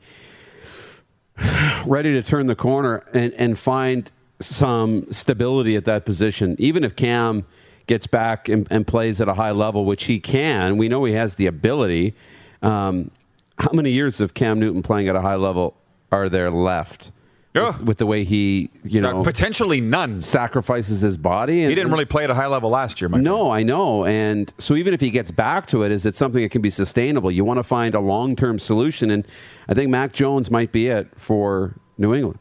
[1.86, 6.56] ready to turn the corner and, and find some stability at that position.
[6.58, 7.44] Even if Cam
[7.86, 11.14] gets back and, and plays at a high level, which he can, we know he
[11.14, 12.14] has the ability.
[12.62, 13.10] Um,
[13.58, 15.76] how many years of Cam Newton playing at a high level
[16.12, 17.10] are there left?
[17.58, 17.66] Yeah.
[17.78, 20.20] With, with the way he, you know, Uh, potentially none.
[20.20, 21.60] sacrifices his body.
[21.62, 24.04] And, He didn't really play at a high level last year, my no, I know.
[24.04, 26.70] And so even if he gets back to it, is it something that can be
[26.70, 27.30] sustainable?
[27.30, 29.10] You want to find a long term solution.
[29.10, 29.26] And
[29.68, 32.38] I think Mac Jones might be it for New England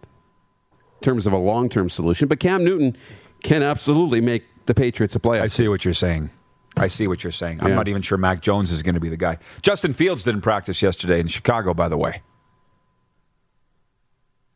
[1.00, 2.28] in terms of a long term solution.
[2.28, 2.96] But Cam Newton
[3.44, 5.42] can absolutely make the Patriots a playoff.
[5.42, 6.30] I see what you're saying.
[6.76, 7.60] I see what you're saying.
[7.62, 9.40] I'm not even sure Mac Jones is going to be the guy.
[9.64, 12.22] Justin Fields didn't practice yesterday in Chicago, by the way.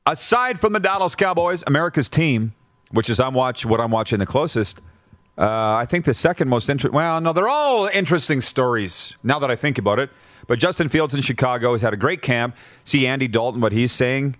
[0.05, 2.53] Aside from the Dallas Cowboys, America's team,
[2.91, 4.81] which is I'm watch what I'm watching the closest.
[5.37, 6.95] Uh, I think the second most interesting.
[6.95, 9.15] Well, no, they're all interesting stories.
[9.23, 10.09] Now that I think about it,
[10.47, 12.55] but Justin Fields in Chicago has had a great camp.
[12.83, 14.35] See Andy Dalton, what he's saying.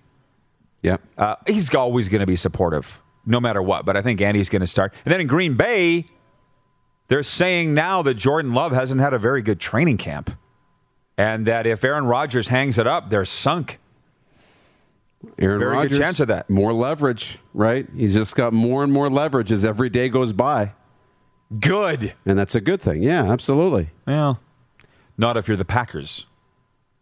[0.81, 0.97] Yeah.
[1.17, 3.85] Uh, he's always going to be supportive, no matter what.
[3.85, 4.93] But I think Andy's going to start.
[5.05, 6.05] And then in Green Bay,
[7.07, 10.31] they're saying now that Jordan Love hasn't had a very good training camp,
[11.17, 13.79] and that if Aaron Rodgers hangs it up, they're sunk.
[15.39, 16.49] Aaron Very good Rodgers, chance of that.
[16.49, 17.87] More leverage, right?
[17.95, 20.73] He's just got more and more leverage as every day goes by.
[21.59, 22.13] Good.
[22.25, 23.03] And that's a good thing.
[23.03, 23.89] Yeah, absolutely.
[24.07, 24.39] Well,
[25.17, 26.25] not if you're the Packers.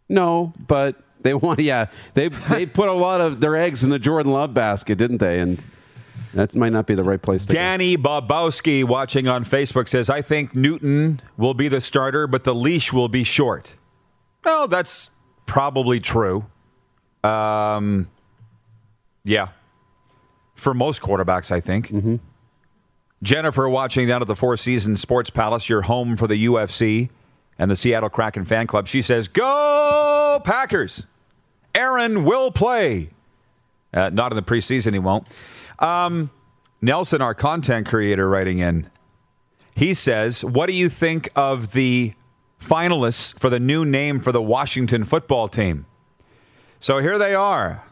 [0.08, 3.98] No, but they want, yeah, they, they put a lot of their eggs in the
[3.98, 5.38] Jordan Love basket, didn't they?
[5.38, 5.64] And
[6.34, 7.58] that might not be the right place to go.
[7.58, 12.54] Danny Bobowski watching on Facebook says, I think Newton will be the starter, but the
[12.54, 13.74] leash will be short.
[14.44, 15.10] Well, that's
[15.46, 16.46] probably true.
[17.24, 18.08] Um,
[19.24, 19.48] yeah.
[20.54, 21.88] For most quarterbacks, I think.
[21.88, 22.16] Mm-hmm.
[23.22, 27.10] Jennifer watching down at the Four Seasons Sports Palace, your home for the UFC
[27.58, 28.88] and the Seattle Kraken fan club.
[28.88, 31.06] She says, Go Packers!
[31.74, 33.10] Aaron will play.
[33.92, 35.26] Uh, not in the preseason, he won't.
[35.78, 36.30] Um,
[36.80, 38.90] Nelson, our content creator, writing in,
[39.76, 42.14] he says, What do you think of the
[42.58, 45.86] finalists for the new name for the Washington football team?
[46.80, 47.84] So here they are.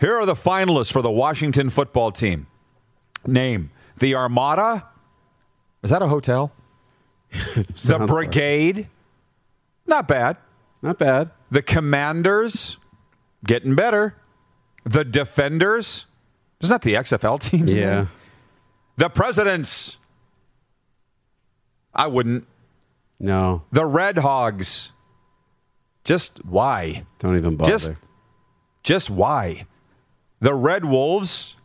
[0.00, 2.46] Here are the finalists for the Washington football team.
[3.26, 4.86] Name the Armada.
[5.82, 6.52] Is that a hotel?
[7.54, 8.88] the like- Brigade.
[9.86, 10.36] Not bad.
[10.82, 11.30] Not bad.
[11.50, 12.76] The Commanders.
[13.46, 14.16] Getting better.
[14.84, 16.06] The Defenders.
[16.60, 17.66] Isn't that the XFL team?
[17.68, 18.06] Yeah.
[18.96, 19.96] The Presidents.
[21.94, 22.46] I wouldn't.
[23.20, 24.90] No, The Red Hogs.
[26.04, 27.04] Just why?
[27.18, 27.70] don't even bother.
[27.70, 27.92] Just,
[28.82, 29.66] just why?
[30.40, 31.56] The Red Wolves.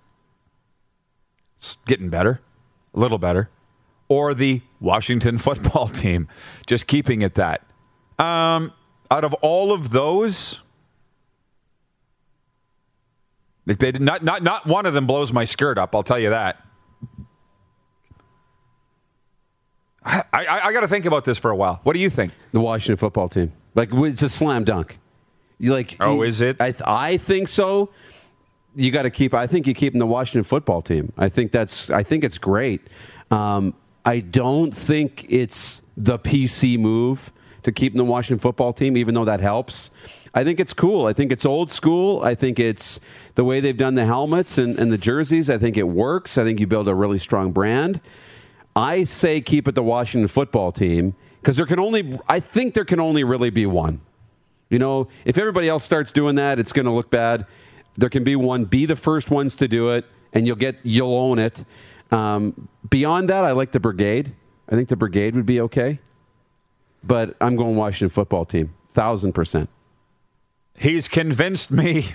[1.57, 2.39] It's getting better,
[2.93, 3.49] a little better,
[4.07, 6.29] or the Washington football team.
[6.65, 7.65] Just keeping it that.
[8.17, 8.71] Um,
[9.11, 10.61] out of all of those,
[13.65, 15.93] like they did not not not one of them blows my skirt up.
[15.93, 16.65] I'll tell you that.
[20.03, 21.81] I, I, I got to think about this for a while.
[21.83, 22.31] What do you think?
[22.53, 23.51] the Washington football team.
[23.75, 24.97] Like it's a slam dunk.
[25.59, 25.97] You like?
[25.99, 26.57] Oh, is it?
[26.59, 27.89] I I think so.
[28.75, 29.33] You got to keep.
[29.33, 31.11] I think you keep in the Washington football team.
[31.17, 31.89] I think that's.
[31.89, 32.81] I think it's great.
[33.29, 33.73] Um,
[34.05, 37.31] I don't think it's the PC move
[37.63, 39.91] to keep in the Washington football team, even though that helps.
[40.33, 41.05] I think it's cool.
[41.05, 42.21] I think it's old school.
[42.23, 42.99] I think it's
[43.35, 45.49] the way they've done the helmets and, and the jerseys.
[45.49, 46.37] I think it works.
[46.37, 47.99] I think you build a really strong brand.
[48.75, 52.85] I say keep it the Washington football team because there can only, I think there
[52.85, 54.01] can only really be one.
[54.69, 57.45] You know, if everybody else starts doing that, it's going to look bad.
[57.95, 58.65] There can be one.
[58.65, 61.65] Be the first ones to do it, and you'll get, you'll own it.
[62.11, 64.35] Um, beyond that, I like the brigade.
[64.69, 65.99] I think the brigade would be okay,
[67.03, 69.69] but I'm going Washington football team, thousand percent.
[70.75, 72.05] He's convinced me.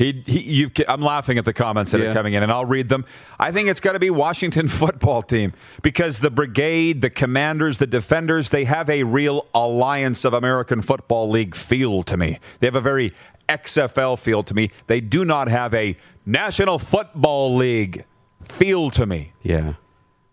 [0.00, 2.08] He, he you've, I'm laughing at the comments that Yeah.
[2.08, 3.04] are coming in, and I'll read them.
[3.38, 7.86] I think it's got to be Washington football team because the brigade, the commanders, the
[7.86, 12.38] defenders, they have a real Alliance of American Football League feel to me.
[12.60, 13.12] They have a very
[13.50, 14.70] XFL feel to me.
[14.86, 18.06] They do not have a National Football League
[18.48, 19.34] feel to me.
[19.42, 19.74] Yeah,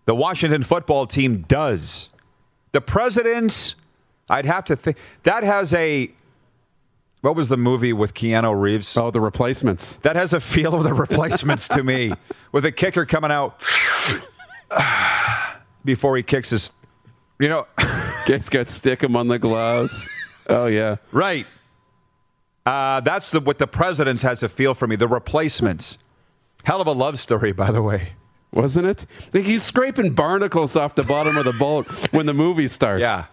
[0.06, 2.10] The Washington football team does.
[2.71, 3.75] The Presidents,
[4.30, 6.12] I'd have to think that has a.
[7.21, 8.95] What was the movie with Keanu Reeves?
[8.95, 9.95] Oh, the replacements.
[9.97, 12.13] That has a feel of the replacements to me,
[12.51, 13.60] with a kicker coming out
[15.84, 16.71] before he kicks his.
[17.39, 17.67] You know,
[18.27, 20.10] Guys got stick him on the gloves.
[20.49, 20.97] Oh yeah.
[21.12, 21.47] right.
[22.65, 24.97] Uh, that's the, what the Presidents has a feel for me.
[24.97, 25.97] The replacements.
[26.65, 28.13] Hell of a love story, by the way.
[28.51, 29.06] Wasn't it?
[29.34, 33.01] Like he's scraping barnacles off the bottom of the boat when the movie starts.
[33.01, 33.25] Yeah.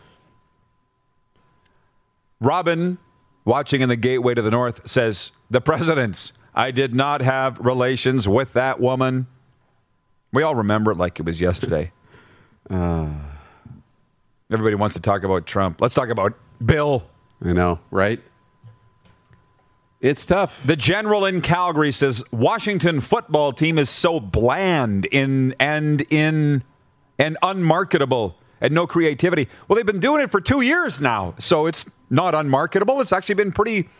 [2.40, 2.98] Robin,
[3.44, 6.32] watching in the gateway to the north, says, The presidents.
[6.54, 9.26] I did not have relations with that woman.
[10.32, 11.92] We all remember it like it was yesterday.
[12.70, 13.08] Uh,
[14.52, 15.80] everybody wants to talk about Trump.
[15.80, 17.04] Let's talk about Bill.
[17.44, 18.20] I know, right?
[20.00, 20.62] It's tough.
[20.64, 26.62] The general in Calgary says Washington football team is so bland in and in
[27.18, 29.46] and unmarketable and no creativity.
[29.68, 33.00] Well, they've been doing it for two years now, so it's not unmarketable.
[33.02, 33.90] It's actually been pretty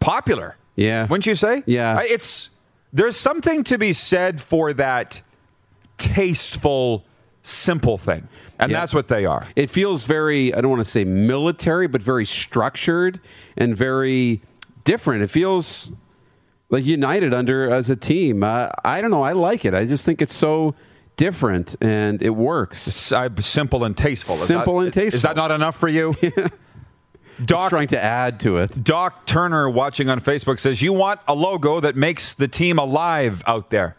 [0.00, 0.56] popular.
[0.74, 1.62] Yeah, wouldn't you say?
[1.66, 2.48] Yeah, it's
[2.94, 5.20] there's something to be said for that
[5.98, 7.04] tasteful,
[7.42, 8.26] simple thing,
[8.58, 8.80] and yeah.
[8.80, 9.46] that's what they are.
[9.54, 13.20] It feels very I don't want to say military, but very structured
[13.58, 14.40] and very
[14.84, 15.22] different.
[15.22, 15.92] It feels
[16.70, 18.42] like united under as a team.
[18.42, 19.24] Uh, I don't know.
[19.24, 19.74] I like it.
[19.74, 20.74] I just think it's so
[21.20, 22.88] different and it works.
[22.88, 22.96] It's,
[23.46, 24.34] simple and tasteful.
[24.34, 25.16] Simple that, and tasteful.
[25.18, 26.16] Is that not enough for you?
[27.44, 28.82] Doc trying to add to it.
[28.82, 33.42] Doc Turner watching on Facebook says you want a logo that makes the team alive
[33.46, 33.96] out there.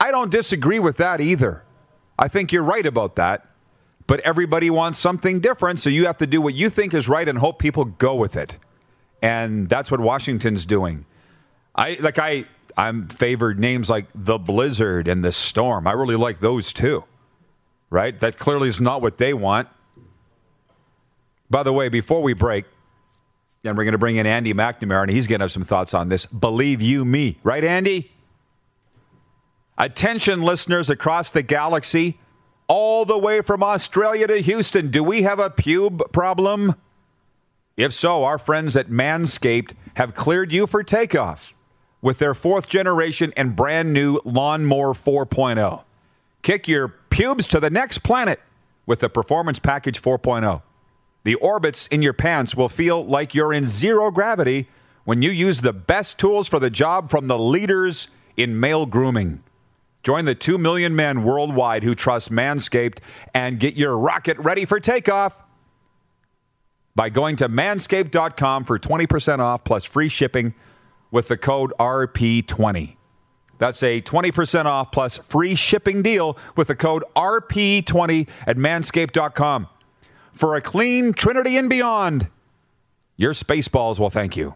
[0.00, 1.62] I don't disagree with that either.
[2.18, 3.50] I think you're right about that.
[4.06, 7.28] But everybody wants something different, so you have to do what you think is right
[7.28, 8.56] and hope people go with it.
[9.20, 11.04] And that's what Washington's doing.
[11.74, 15.86] I like I I'm favored names like the Blizzard and the Storm.
[15.86, 17.04] I really like those too.
[17.88, 18.18] Right?
[18.18, 19.68] That clearly is not what they want.
[21.48, 22.64] By the way, before we break,
[23.64, 25.94] and we're going to bring in Andy McNamara, and he's going to have some thoughts
[25.94, 26.26] on this.
[26.26, 28.12] Believe you me, right, Andy?
[29.78, 32.18] Attention, listeners across the galaxy,
[32.66, 34.90] all the way from Australia to Houston.
[34.90, 36.74] Do we have a pube problem?
[37.76, 41.54] If so, our friends at Manscaped have cleared you for takeoff
[42.00, 45.82] with their fourth generation and brand new Lawnmower 4.0.
[46.42, 48.40] Kick your pubes to the next planet
[48.86, 50.62] with the Performance Package 4.0.
[51.24, 54.68] The orbits in your pants will feel like you're in zero gravity
[55.04, 59.42] when you use the best tools for the job from the leaders in male grooming.
[60.02, 62.98] Join the 2 million men worldwide who trust Manscaped
[63.34, 65.42] and get your rocket ready for takeoff
[66.94, 70.54] by going to manscaped.com for 20% off plus free shipping
[71.10, 72.96] with the code RP20.
[73.58, 79.68] That's a 20% off plus free shipping deal with the code RP20 at manscaped.com
[80.32, 82.28] for a clean Trinity and beyond.
[83.16, 84.54] Your Spaceballs will thank you.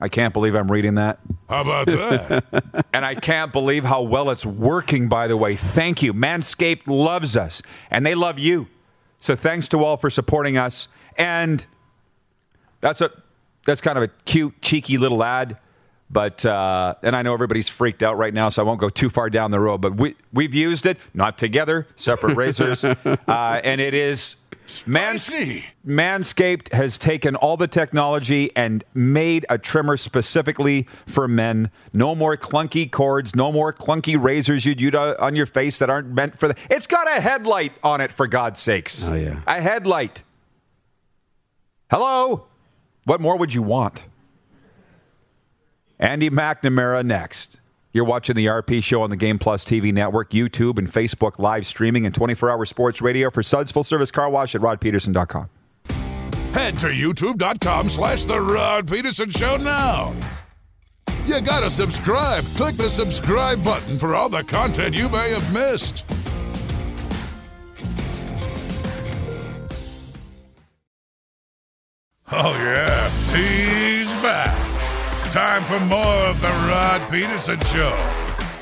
[0.00, 1.18] I can't believe I'm reading that.
[1.48, 2.86] How about that?
[2.92, 5.56] and I can't believe how well it's working, by the way.
[5.56, 6.14] Thank you.
[6.14, 8.68] Manscaped loves us, and they love you.
[9.18, 10.86] So thanks to all for supporting us.
[11.16, 11.66] And
[12.80, 13.10] that's a
[13.68, 15.58] that's kind of a cute, cheeky little ad.
[16.10, 19.10] But uh, and I know everybody's freaked out right now, so I won't go too
[19.10, 19.82] far down the road.
[19.82, 22.96] But we we've used it, not together, separate razors, uh,
[23.28, 24.36] and it is
[24.86, 25.30] Mans-
[25.86, 31.70] Manscaped has taken all the technology and made a trimmer specifically for men.
[31.92, 36.08] No more clunky cords, no more clunky razors you'd use on your face that aren't
[36.08, 36.54] meant for the.
[36.70, 39.06] It's got a headlight on it, for God's sakes.
[39.06, 40.22] Oh yeah, a headlight.
[41.90, 42.47] Hello,
[43.08, 44.06] what more would you want?
[45.98, 47.58] Andy McNamara next.
[47.90, 51.66] You're watching the RP show on the Game Plus TV network, YouTube, and Facebook live
[51.66, 55.48] streaming and 24 hour sports radio for Suds Full Service Car Wash at rodpeterson.com.
[56.52, 60.14] Head to youtube.com slash The Rod Peterson Show now.
[61.24, 62.44] You gotta subscribe.
[62.56, 66.04] Click the subscribe button for all the content you may have missed.
[72.30, 74.54] Oh, yeah, he's back.
[75.30, 77.96] Time for more of the Rod Peterson Show.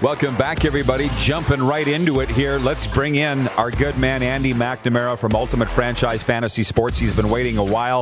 [0.01, 1.09] Welcome back, everybody.
[1.19, 2.59] Jumping right into it here.
[2.61, 7.01] Let's bring in our good man, Andy McNamara from Ultimate Franchise Fantasy Sports.
[7.01, 8.01] He's been waiting a while.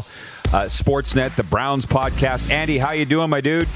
[0.53, 2.51] Uh, Sportsnet, the Browns podcast.
[2.51, 3.69] Andy, how you doing, my dude?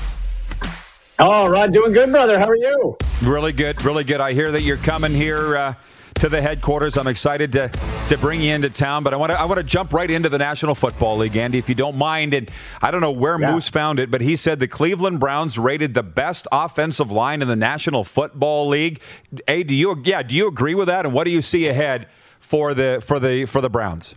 [1.18, 2.38] Oh, Rod, doing good, brother.
[2.38, 2.98] How are you?
[3.22, 4.20] Really good, really good.
[4.20, 5.74] I hear that you're coming here uh,
[6.20, 6.96] to the headquarters.
[6.96, 7.68] I'm excited to
[8.09, 10.28] to bring you into town, but I want to I want to jump right into
[10.28, 12.35] the National Football League, Andy, if you don't mind.
[12.35, 12.50] And
[12.83, 13.52] I don't know where yeah.
[13.52, 17.48] Moose found it, but he said the Cleveland Browns rated the best offensive line in
[17.48, 19.00] the National Football League.
[19.46, 21.05] Hey, do you yeah, do you agree with that?
[21.05, 22.09] And what do you see ahead
[22.40, 24.14] for the for the for the Browns?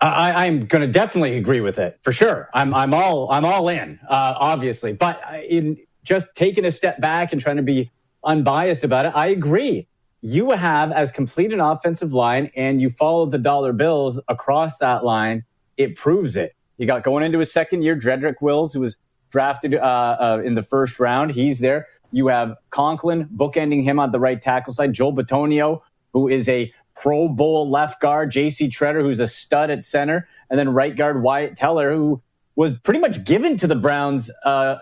[0.00, 2.48] I, am going to definitely agree with it for sure.
[2.54, 4.92] I'm I'm all I'm all in, uh, obviously.
[4.92, 7.90] But in just taking a step back and trying to be
[8.22, 9.87] unbiased about it, I agree
[10.20, 15.04] you have as complete an offensive line and you follow the dollar bills across that
[15.04, 15.44] line,
[15.76, 16.54] it proves it.
[16.76, 18.96] You got going into his second year, Jedrick Wills, who was
[19.30, 21.32] drafted uh, uh, in the first round.
[21.32, 21.86] He's there.
[22.10, 24.92] You have Conklin bookending him on the right tackle side.
[24.92, 28.30] Joel Bitonio, who is a Pro Bowl left guard.
[28.32, 28.68] J.C.
[28.70, 30.28] Tretter, who's a stud at center.
[30.50, 32.22] And then right guard Wyatt Teller, who
[32.56, 34.78] was pretty much given to the Browns uh,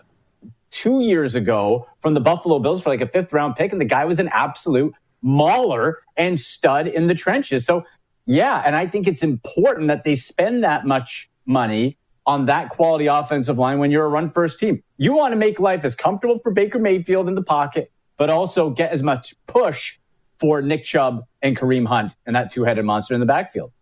[0.70, 3.87] two years ago from the Buffalo Bills for like a fifth round pick, and the
[3.87, 4.95] guy was an absolute
[5.27, 7.66] mauler and stud in the trenches.
[7.66, 7.85] So,
[8.27, 13.07] yeah, and I think it's important that they spend that much money on that quality
[13.07, 14.83] offensive line when you're a run first team.
[14.97, 18.70] You want to make life as comfortable for Baker Mayfield in the pocket, but also
[18.70, 19.99] get as much push
[20.39, 23.72] for Nick Chubb and Kareem Hunt and that two headed monster in the backfield.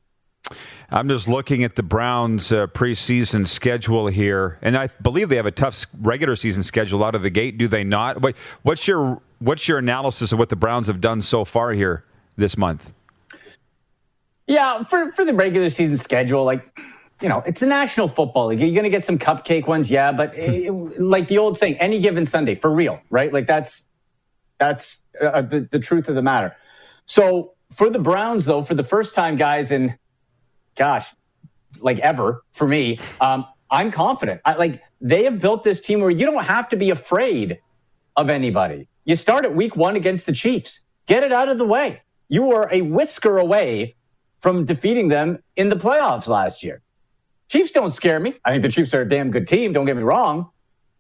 [0.91, 5.47] I'm just looking at the Browns' uh, preseason schedule here, and I believe they have
[5.47, 7.57] a tough regular season schedule out of the gate.
[7.57, 8.21] Do they not?
[8.21, 12.05] Wait, what's your what's your analysis of what the Browns have done so far here
[12.37, 12.93] this month?
[14.47, 16.79] Yeah, for for the regular season schedule, like
[17.21, 18.61] you know, it's a National Football League.
[18.61, 20.71] You're going to get some cupcake ones, yeah, but it,
[21.01, 23.33] like the old saying, any given Sunday, for real, right?
[23.33, 23.89] Like that's
[24.59, 26.57] that's uh, the, the truth of the matter.
[27.07, 29.97] So for the Browns, though, for the first time, guys, in
[30.77, 31.07] gosh,
[31.81, 34.41] like ever for me, um, I'm confident.
[34.45, 37.61] I, like they have built this team where you don't have to be afraid
[38.17, 38.89] of anybody.
[39.05, 40.85] You start at week one against the Chiefs.
[41.07, 42.03] Get it out of the way.
[42.29, 43.97] You were a whisker away
[44.41, 46.81] from defeating them in the playoffs last year.
[47.49, 48.35] Chiefs don't scare me.
[48.45, 50.51] I think the Chiefs are a damn good team, don't get me wrong.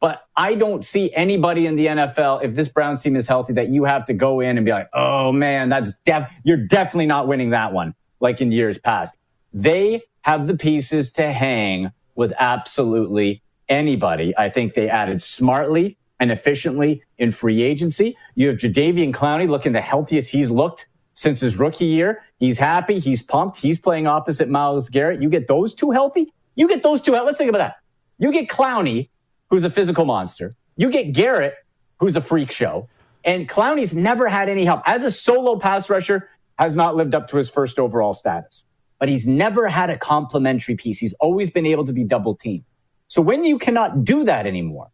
[0.00, 3.68] But I don't see anybody in the NFL, if this Browns team is healthy, that
[3.68, 7.26] you have to go in and be like, oh man, that's def- you're definitely not
[7.26, 9.14] winning that one like in years past.
[9.54, 14.36] They have the pieces to hang with absolutely anybody.
[14.36, 18.16] I think they added smartly and efficiently in free agency.
[18.34, 22.22] You have Jadeveon Clowney looking the healthiest he's looked since his rookie year.
[22.38, 22.98] He's happy.
[22.98, 23.58] He's pumped.
[23.58, 25.20] He's playing opposite Myles Garrett.
[25.20, 26.32] You get those two healthy.
[26.54, 27.12] You get those two.
[27.12, 27.76] Let's think about that.
[28.16, 29.10] You get Clowney,
[29.50, 30.56] who's a physical monster.
[30.78, 31.56] You get Garrett,
[32.00, 32.88] who's a freak show.
[33.22, 34.80] And Clowney's never had any help.
[34.86, 38.64] As a solo pass rusher, has not lived up to his first overall status.
[38.98, 40.98] But he's never had a complementary piece.
[40.98, 42.64] He's always been able to be double teamed.
[43.08, 44.90] So when you cannot do that anymore,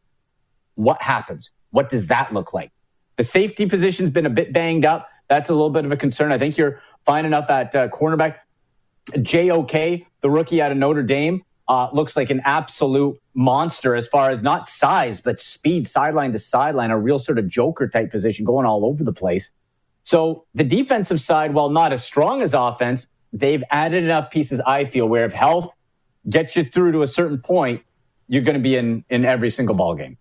[0.82, 1.50] what happens?
[1.70, 2.72] What does that look like?
[3.16, 5.08] The safety position's been a bit banged up.
[5.28, 6.32] That's a little bit of a concern.
[6.32, 8.36] I think you're fine enough at uh, cornerback.
[9.20, 14.30] JOK, the rookie out of Notre Dame, uh, looks like an absolute monster as far
[14.30, 18.44] as not size, but speed, sideline to sideline, a real sort of joker type position
[18.44, 19.52] going all over the place.
[20.02, 24.84] So the defensive side, while not as strong as offense, they've added enough pieces, I
[24.84, 25.72] feel, where if health
[26.28, 27.82] gets you through to a certain point,
[28.26, 30.16] you're going to be in, in every single ball game.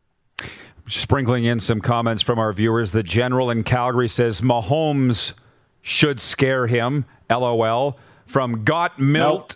[0.90, 2.92] Sprinkling in some comments from our viewers.
[2.92, 5.34] The general in Calgary says Mahomes
[5.82, 7.06] should scare him.
[7.30, 7.98] LOL.
[8.26, 9.56] From Got Milt.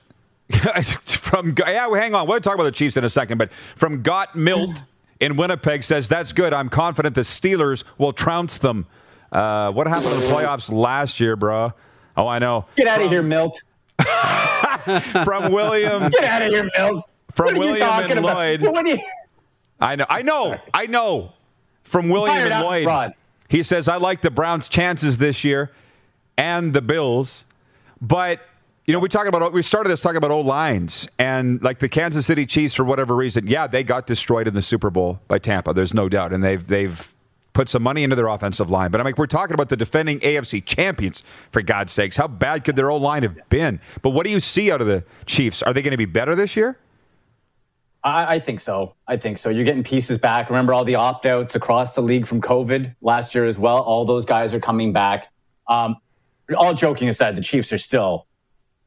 [0.49, 0.85] Nope.
[1.05, 2.27] from yeah, hang on.
[2.27, 4.83] We'll talk about the Chiefs in a second, but from Got Milt
[5.19, 6.53] in Winnipeg says that's good.
[6.53, 8.85] I'm confident the Steelers will trounce them.
[9.31, 11.73] Uh, what happened in the playoffs last year, bro?
[12.15, 12.65] Oh, I know.
[12.75, 13.59] Get out of here, Milt.
[15.23, 16.09] from William.
[16.11, 17.09] Get out of here, Milt.
[17.31, 18.61] From William and Lloyd.
[19.79, 20.05] I know.
[20.09, 20.59] I know.
[20.73, 21.33] I know.
[21.83, 22.85] From William and Lloyd.
[22.85, 23.13] Rod.
[23.49, 25.71] He says, I like the Browns' chances this year
[26.37, 27.45] and the Bills.
[28.01, 28.41] But,
[28.85, 31.89] you know, we talk about we started this talking about old lines and like the
[31.89, 33.47] Kansas City Chiefs for whatever reason.
[33.47, 35.73] Yeah, they got destroyed in the Super Bowl by Tampa.
[35.73, 36.33] There's no doubt.
[36.33, 37.13] And they've they've
[37.53, 38.91] put some money into their offensive line.
[38.91, 41.21] But I'm like, we're talking about the defending AFC champions,
[41.51, 42.17] for God's sakes.
[42.17, 43.79] How bad could their old line have been?
[44.01, 45.61] But what do you see out of the Chiefs?
[45.61, 46.77] Are they going to be better this year?
[48.03, 48.95] I, I, think so.
[49.07, 49.49] I think so.
[49.49, 50.49] You're getting pieces back.
[50.49, 53.77] Remember all the opt outs across the league from COVID last year as well.
[53.77, 55.31] All those guys are coming back.
[55.67, 55.95] Um,
[56.57, 58.27] all joking aside, the Chiefs are still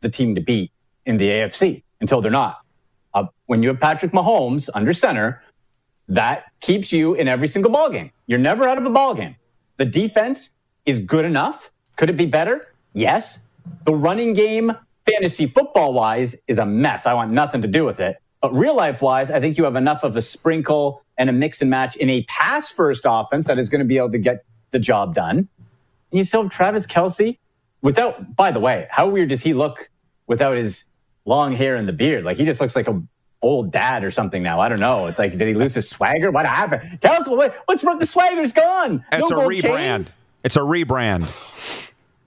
[0.00, 0.70] the team to beat
[1.06, 2.60] in the AFC until they're not.
[3.14, 5.42] Uh, when you have Patrick Mahomes under center,
[6.08, 8.10] that keeps you in every single ball game.
[8.26, 9.36] You're never out of a ball game.
[9.78, 10.54] The defense
[10.84, 11.70] is good enough.
[11.96, 12.68] Could it be better?
[12.92, 13.42] Yes.
[13.84, 14.72] The running game,
[15.06, 17.06] fantasy football wise, is a mess.
[17.06, 18.16] I want nothing to do with it.
[18.40, 21.60] But real life wise, I think you have enough of a sprinkle and a mix
[21.60, 24.44] and match in a pass first offense that is going to be able to get
[24.70, 25.38] the job done.
[25.38, 25.48] And
[26.12, 27.38] you still have Travis Kelce
[27.82, 29.88] without, by the way, how weird does he look
[30.26, 30.84] without his
[31.24, 32.24] long hair and the beard?
[32.24, 33.02] Like he just looks like a
[33.42, 34.60] old dad or something now.
[34.60, 35.06] I don't know.
[35.06, 36.30] It's like, did he lose his swagger?
[36.30, 36.98] What happened?
[37.00, 37.98] Tell us what, what's wrong?
[37.98, 39.04] The swagger's gone.
[39.12, 39.62] It's no a rebrand.
[39.62, 40.20] Chains?
[40.42, 41.22] It's a rebrand.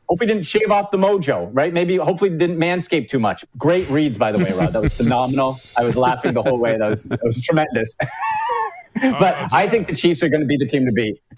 [0.09, 1.71] Hope he didn't shave off the mojo, right?
[1.71, 3.45] Maybe, hopefully, didn't manscape too much.
[3.59, 4.73] Great reads, by the way, Rod.
[4.73, 5.59] That was phenomenal.
[5.77, 6.77] I was laughing the whole way.
[6.77, 7.95] That was that was tremendous.
[8.95, 11.21] but oh, I think the Chiefs are going to be the team to beat.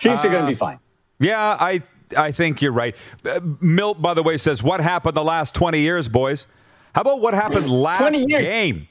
[0.00, 0.80] Chiefs uh, are going to be fine.
[1.20, 1.82] Yeah, I
[2.16, 2.96] I think you're right.
[3.24, 6.48] Uh, Milt, by the way, says what happened the last 20 years, boys.
[6.92, 8.88] How about what happened last game?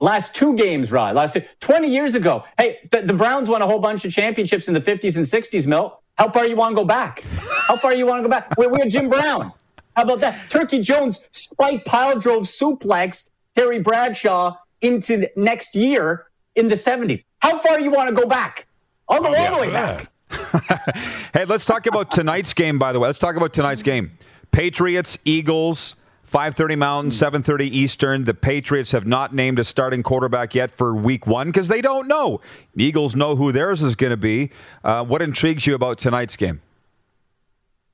[0.00, 1.14] Last two games, Rod.
[1.14, 2.42] Last two, 20 years ago.
[2.58, 5.66] Hey, the, the, Browns won a whole bunch of championships in the 50s and 60s,
[5.66, 6.01] Milt.
[6.16, 7.22] How far you want to go back?
[7.66, 8.56] How far you want to go back?
[8.58, 9.52] We, we had Jim Brown.
[9.96, 10.50] How about that?
[10.50, 17.24] Turkey Jones spike pile drove suplex Terry Bradshaw into next year in the 70s.
[17.38, 18.66] How far you want to go back?
[19.08, 20.10] I'll go oh, all the way back.
[21.34, 23.08] hey, let's talk about tonight's game, by the way.
[23.08, 24.12] Let's talk about tonight's game.
[24.50, 25.96] Patriots, Eagles,
[26.32, 28.24] 5.30 Mountain, 7.30 Eastern.
[28.24, 32.08] The Patriots have not named a starting quarterback yet for week one because they don't
[32.08, 32.40] know.
[32.74, 34.50] Eagles know who theirs is going to be.
[34.82, 36.62] Uh, what intrigues you about tonight's game?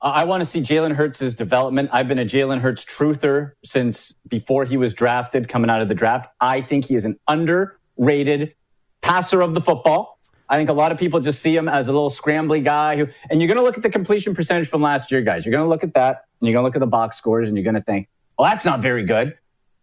[0.01, 1.89] I want to see Jalen Hurts' development.
[1.91, 5.95] I've been a Jalen Hurts truther since before he was drafted, coming out of the
[5.95, 6.29] draft.
[6.39, 8.55] I think he is an underrated
[9.01, 10.17] passer of the football.
[10.47, 13.07] I think a lot of people just see him as a little scrambly guy who,
[13.29, 15.45] and you're going to look at the completion percentage from last year, guys.
[15.45, 17.49] You're going to look at that and you're going to look at the box scores
[17.49, 18.07] and you're going to think,
[18.39, 19.37] well, that's not very good.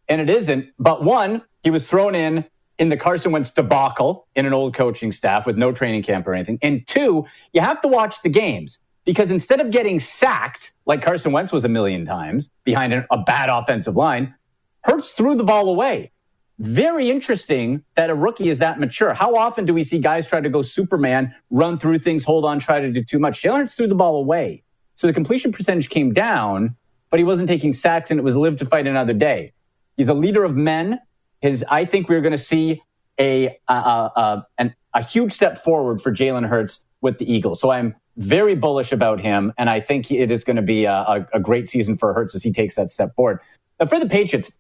[0.09, 0.73] And it isn't.
[0.79, 2.45] But one, he was thrown in
[2.79, 6.35] in the Carson Wentz debacle in an old coaching staff with no training camp or
[6.35, 6.59] anything.
[6.63, 11.33] And two, you have to watch the games because instead of getting sacked like Carson
[11.33, 14.35] Wentz was a million times behind a bad offensive line,
[14.83, 16.13] Hurts threw the ball away
[16.59, 19.13] very interesting that a rookie is that mature.
[19.13, 22.59] How often do we see guys try to go Superman, run through things, hold on,
[22.59, 23.43] try to do too much?
[23.43, 24.63] Jalen threw the ball away.
[24.95, 26.75] So the completion percentage came down,
[27.11, 29.53] but he wasn't taking sacks and it was live to fight another day.
[29.97, 31.01] He's a leader of men.
[31.41, 32.83] His, I think we're going to see
[33.19, 37.61] a, a, a, a huge step forward for Jalen Hurts with the Eagles.
[37.61, 39.53] So I'm very bullish about him.
[39.59, 42.43] And I think it is going to be a, a great season for Hurts as
[42.43, 43.41] he takes that step forward.
[43.79, 44.53] But for the Patriots,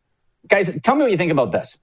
[0.48, 1.76] guys, tell me what you think about this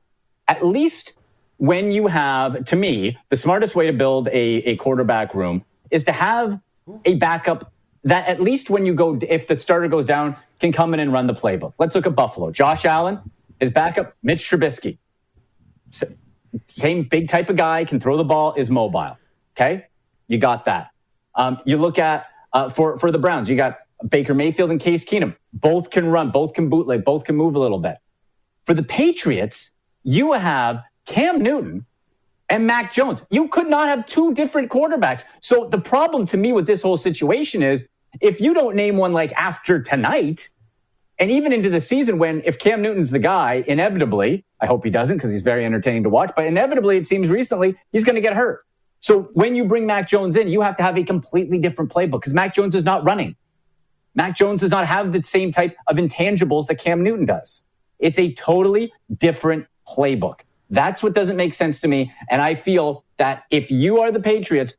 [0.47, 1.13] at least
[1.57, 6.03] when you have, to me, the smartest way to build a, a quarterback room is
[6.05, 6.59] to have
[7.05, 7.71] a backup
[8.03, 11.11] that at least when you go, if the starter goes down, can come in and
[11.11, 11.73] run the playbook.
[11.77, 12.49] Let's look at Buffalo.
[12.49, 13.19] Josh Allen,
[13.59, 14.97] his backup, Mitch Trubisky.
[16.67, 19.17] Same big type of guy, can throw the ball, is mobile.
[19.57, 19.87] Okay,
[20.29, 20.91] you got that.
[21.35, 25.03] Um, you look at uh, for for the Browns, you got Baker Mayfield and Case
[25.03, 25.35] Keenum.
[25.51, 27.97] Both can run, both can bootleg, both can move a little bit.
[28.65, 31.85] For the Patriots, you have Cam Newton
[32.49, 33.21] and Mac Jones.
[33.29, 35.23] You could not have two different quarterbacks.
[35.41, 37.89] So the problem to me with this whole situation is
[38.21, 40.49] if you don't name one like after tonight,
[41.19, 44.89] and even into the season when if Cam Newton's the guy, inevitably, I hope he
[44.89, 48.21] doesn't because he's very entertaining to watch, but inevitably it seems recently he's going to
[48.21, 48.65] get hurt.
[48.99, 52.21] So when you bring Mac Jones in, you have to have a completely different playbook
[52.21, 53.35] because Mac Jones is not running.
[54.15, 57.63] Mac Jones does not have the same type of intangibles that Cam Newton does.
[57.99, 60.41] It's a totally different playbook.
[60.69, 62.11] That's what doesn't make sense to me.
[62.29, 64.73] And I feel that if you are the Patriots,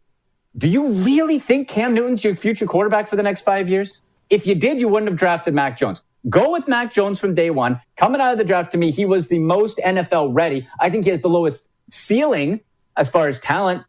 [0.57, 4.01] do you really think Cam Newton's your future quarterback for the next five years?
[4.31, 6.01] If you did, you wouldn't have drafted Mac Jones.
[6.29, 7.81] Go with Mac Jones from day one.
[7.97, 10.67] Coming out of the draft to me, he was the most NFL ready.
[10.81, 12.61] I think he has the lowest ceiling
[12.97, 13.85] as far as talent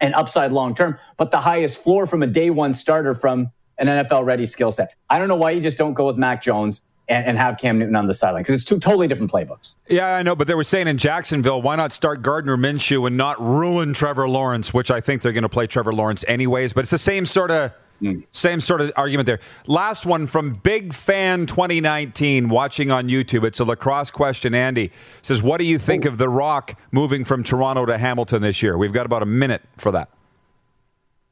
[0.00, 3.86] and upside long term, but the highest floor from a day one starter from an
[3.86, 4.94] NFL ready skill set.
[5.08, 6.82] I don't know why you just don't go with Mac Jones
[7.12, 9.76] and, and have Cam Newton on the sideline because it's two totally different playbooks.
[9.88, 13.16] Yeah, I know, but they were saying in Jacksonville, why not start Gardner Minshew and
[13.16, 16.72] not ruin Trevor Lawrence, which I think they're going to play Trevor Lawrence anyways.
[16.72, 17.72] But it's the same sort of.
[18.00, 18.24] Mm.
[18.32, 19.38] Same sort of argument there.
[19.68, 23.44] Last one from Big Fan 2019, watching on YouTube.
[23.44, 24.56] It's a lacrosse question.
[24.56, 24.90] Andy
[25.20, 28.76] says, What do you think of The Rock moving from Toronto to Hamilton this year?
[28.76, 30.08] We've got about a minute for that.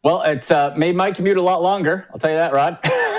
[0.05, 2.07] Well, it's uh, made my commute a lot longer.
[2.13, 2.79] I'll tell you that, Rod.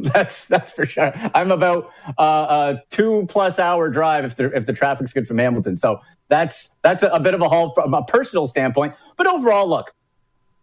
[0.14, 1.12] that's that's for sure.
[1.34, 5.38] I'm about uh, a two plus hour drive if the if the traffic's good from
[5.38, 5.76] Hamilton.
[5.76, 8.94] So that's that's a, a bit of a haul from a personal standpoint.
[9.16, 9.92] But overall, look,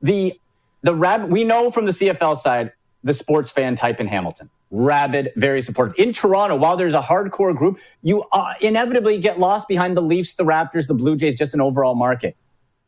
[0.02, 0.40] the
[0.82, 2.72] the rab we know from the CFL side
[3.04, 4.50] the sports fan type in Hamilton.
[4.70, 5.96] Rabid, very supportive.
[5.98, 10.36] In Toronto, while there's a hardcore group, you uh, inevitably get lost behind the Leafs,
[10.36, 12.36] the Raptors, the Blue Jays, just an overall market.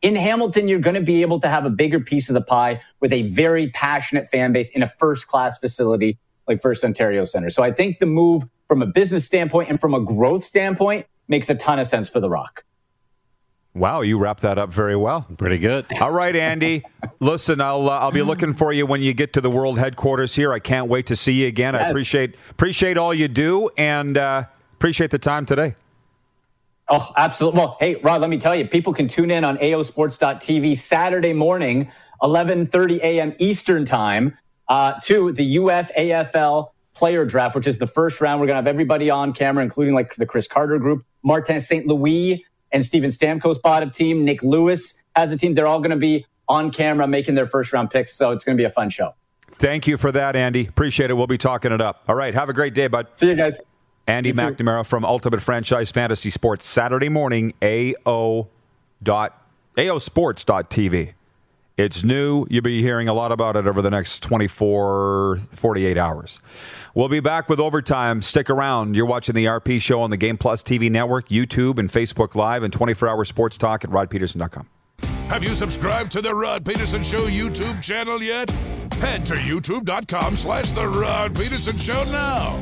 [0.02, 2.82] In Hamilton, you're going to be able to have a bigger piece of the pie
[3.00, 7.50] with a very passionate fan base in a first class facility like First Ontario Center.
[7.50, 11.48] So I think the move from a business standpoint and from a growth standpoint makes
[11.50, 12.64] a ton of sense for The Rock.
[13.72, 15.26] Wow, you wrapped that up very well.
[15.38, 15.86] Pretty good.
[16.00, 16.82] All right, Andy.
[17.20, 20.34] Listen, I'll uh, I'll be looking for you when you get to the world headquarters
[20.34, 20.52] here.
[20.52, 21.74] I can't wait to see you again.
[21.74, 21.84] Yes.
[21.84, 25.76] I appreciate appreciate all you do and uh, appreciate the time today.
[26.88, 27.60] Oh, absolutely.
[27.60, 31.92] Well, hey, Rod, let me tell you, people can tune in on aosports.tv Saturday morning,
[32.22, 33.34] 11:30 a.m.
[33.38, 34.36] Eastern Time
[34.70, 38.40] uh, to the UFAFL player draft, which is the first round.
[38.40, 41.86] We're going to have everybody on camera, including like the Chris Carter group, Martin St.
[41.86, 44.24] Louis and Steven Stamkos bought a team.
[44.24, 45.54] Nick Lewis has a team.
[45.54, 48.14] They're all going to be on camera making their first round picks.
[48.14, 49.14] So it's going to be a fun show.
[49.56, 50.66] Thank you for that, Andy.
[50.66, 51.14] Appreciate it.
[51.14, 52.04] We'll be talking it up.
[52.08, 52.32] All right.
[52.32, 53.08] Have a great day, bud.
[53.16, 53.60] See you guys.
[54.06, 58.48] Andy you McNamara from Ultimate Franchise Fantasy Sports, Saturday morning, AO
[59.02, 59.46] dot,
[59.76, 61.14] AOsports.tv.
[61.80, 62.46] It's new.
[62.50, 66.38] You'll be hearing a lot about it over the next 24, 48 hours.
[66.94, 68.20] We'll be back with overtime.
[68.20, 68.96] Stick around.
[68.96, 72.62] You're watching the RP show on the Game Plus TV network, YouTube, and Facebook Live,
[72.62, 74.68] and 24 hour sports talk at rodpeterson.com.
[75.30, 78.50] Have you subscribed to the Rod Peterson Show YouTube channel yet?
[79.00, 82.60] Head to youtube.com slash the Rod Peterson Show now.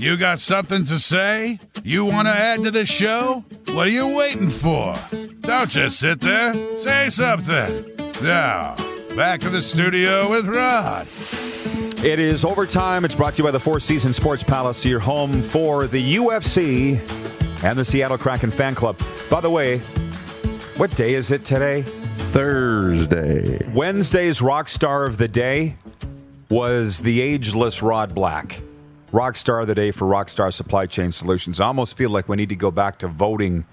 [0.00, 1.58] You got something to say?
[1.84, 3.44] You want to add to the show?
[3.72, 4.94] What are you waiting for?
[5.42, 6.74] Don't just sit there.
[6.78, 7.84] Say something.
[8.22, 8.76] Now,
[9.14, 11.06] back to the studio with Rod.
[12.02, 13.04] It is overtime.
[13.04, 16.98] It's brought to you by the Four Seasons Sports Palace, your home for the UFC
[17.62, 18.98] and the Seattle Kraken fan club.
[19.28, 19.80] By the way,
[20.78, 21.82] what day is it today?
[22.32, 23.70] Thursday.
[23.74, 25.76] Wednesday's rock star of the day
[26.48, 28.62] was the ageless Rod Black.
[29.12, 31.60] Rock star of the day for Rockstar Supply Chain Solutions.
[31.60, 33.64] I almost feel like we need to go back to voting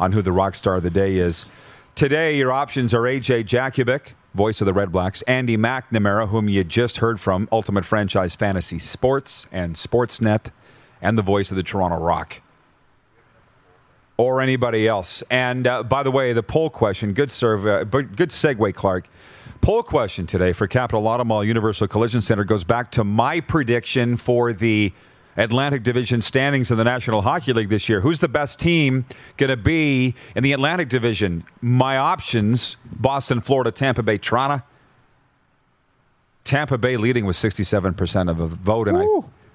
[0.00, 1.46] on who the rock star of the day is.
[1.94, 6.64] Today, your options are AJ Jakubik, voice of the Red Blacks, Andy McNamara, whom you
[6.64, 10.48] just heard from, Ultimate Franchise Fantasy Sports and Sportsnet,
[11.00, 12.42] and the voice of the Toronto Rock.
[14.20, 15.22] Or anybody else.
[15.30, 19.08] And uh, by the way, the poll question, good survey, but good segue, Clark.
[19.62, 24.18] Poll question today for Capital Auto Mall Universal Collision Center goes back to my prediction
[24.18, 24.92] for the
[25.38, 28.02] Atlantic Division standings in the National Hockey League this year.
[28.02, 29.06] Who's the best team
[29.38, 31.42] going to be in the Atlantic Division?
[31.62, 34.62] My options Boston, Florida, Tampa Bay, Toronto.
[36.44, 38.86] Tampa Bay leading with 67% of the vote.
[38.86, 39.06] And I,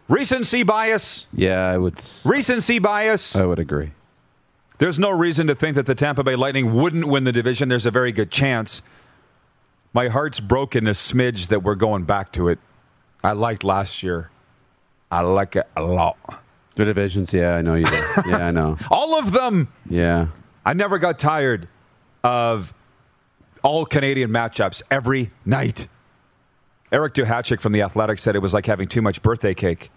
[0.07, 1.28] recency bias.
[1.34, 2.01] Yeah, I would.
[2.26, 3.36] Recency bias.
[3.36, 3.91] I would agree.
[4.78, 7.69] There's no reason to think that the Tampa Bay Lightning wouldn't win the division.
[7.69, 8.82] There's a very good chance.
[9.93, 12.59] My heart's broken a smidge that we're going back to it.
[13.23, 14.30] I liked last year.
[15.09, 16.17] I like it a lot.
[16.76, 18.03] The divisions, yeah, I know you do.
[18.28, 18.78] Yeah, I know.
[18.91, 19.69] All of them.
[19.89, 20.28] Yeah.
[20.65, 21.69] I never got tired
[22.23, 22.73] of
[23.63, 25.88] all Canadian matchups every night.
[26.91, 29.89] Eric Duhatschek from The Athletic said it was like having too much birthday cake.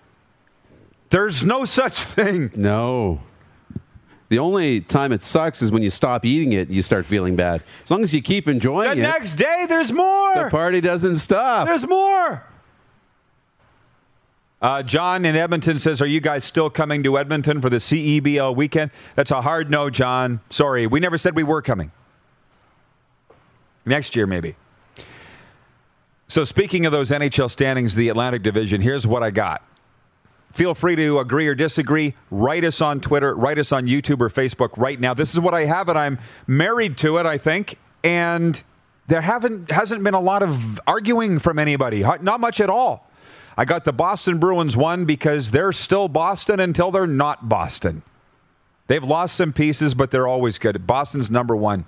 [1.10, 2.50] There's no such thing.
[2.54, 3.20] No.
[4.28, 7.34] The only time it sucks is when you stop eating it, and you start feeling
[7.34, 7.62] bad.
[7.84, 10.34] As long as you keep The enjoying it, The next day, there's more.
[10.34, 11.66] the party doesn't stop.
[11.66, 12.44] There's more.
[14.60, 18.54] Uh, John in Edmonton says, Are you guys still coming to Edmonton for the CEBL
[18.56, 18.90] weekend?
[19.14, 20.40] That's a hard no, John.
[20.50, 20.86] Sorry.
[20.86, 21.92] We never said we were coming.
[23.86, 24.56] Next year, maybe.
[26.26, 29.62] So, speaking of those NHL standings, the Atlantic Division, here's what I got.
[30.52, 32.14] Feel free to agree or disagree.
[32.30, 35.14] Write us on Twitter, write us on YouTube or Facebook right now.
[35.14, 37.78] This is what I have, and I'm married to it, I think.
[38.02, 38.62] And
[39.08, 43.08] there haven't hasn't been a lot of arguing from anybody, not much at all.
[43.56, 48.02] I got the Boston Bruins one because they're still Boston until they're not Boston.
[48.86, 50.86] They've lost some pieces, but they're always good.
[50.86, 51.84] Boston's number one.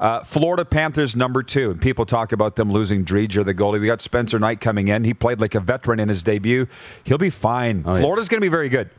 [0.00, 1.70] Uh, Florida Panthers number two.
[1.72, 3.80] And people talk about them losing Driedger, the goalie.
[3.80, 5.04] They got Spencer Knight coming in.
[5.04, 6.66] He played like a veteran in his debut.
[7.04, 7.82] He'll be fine.
[7.86, 7.98] yeah.
[8.00, 8.90] Florida's going to be very good.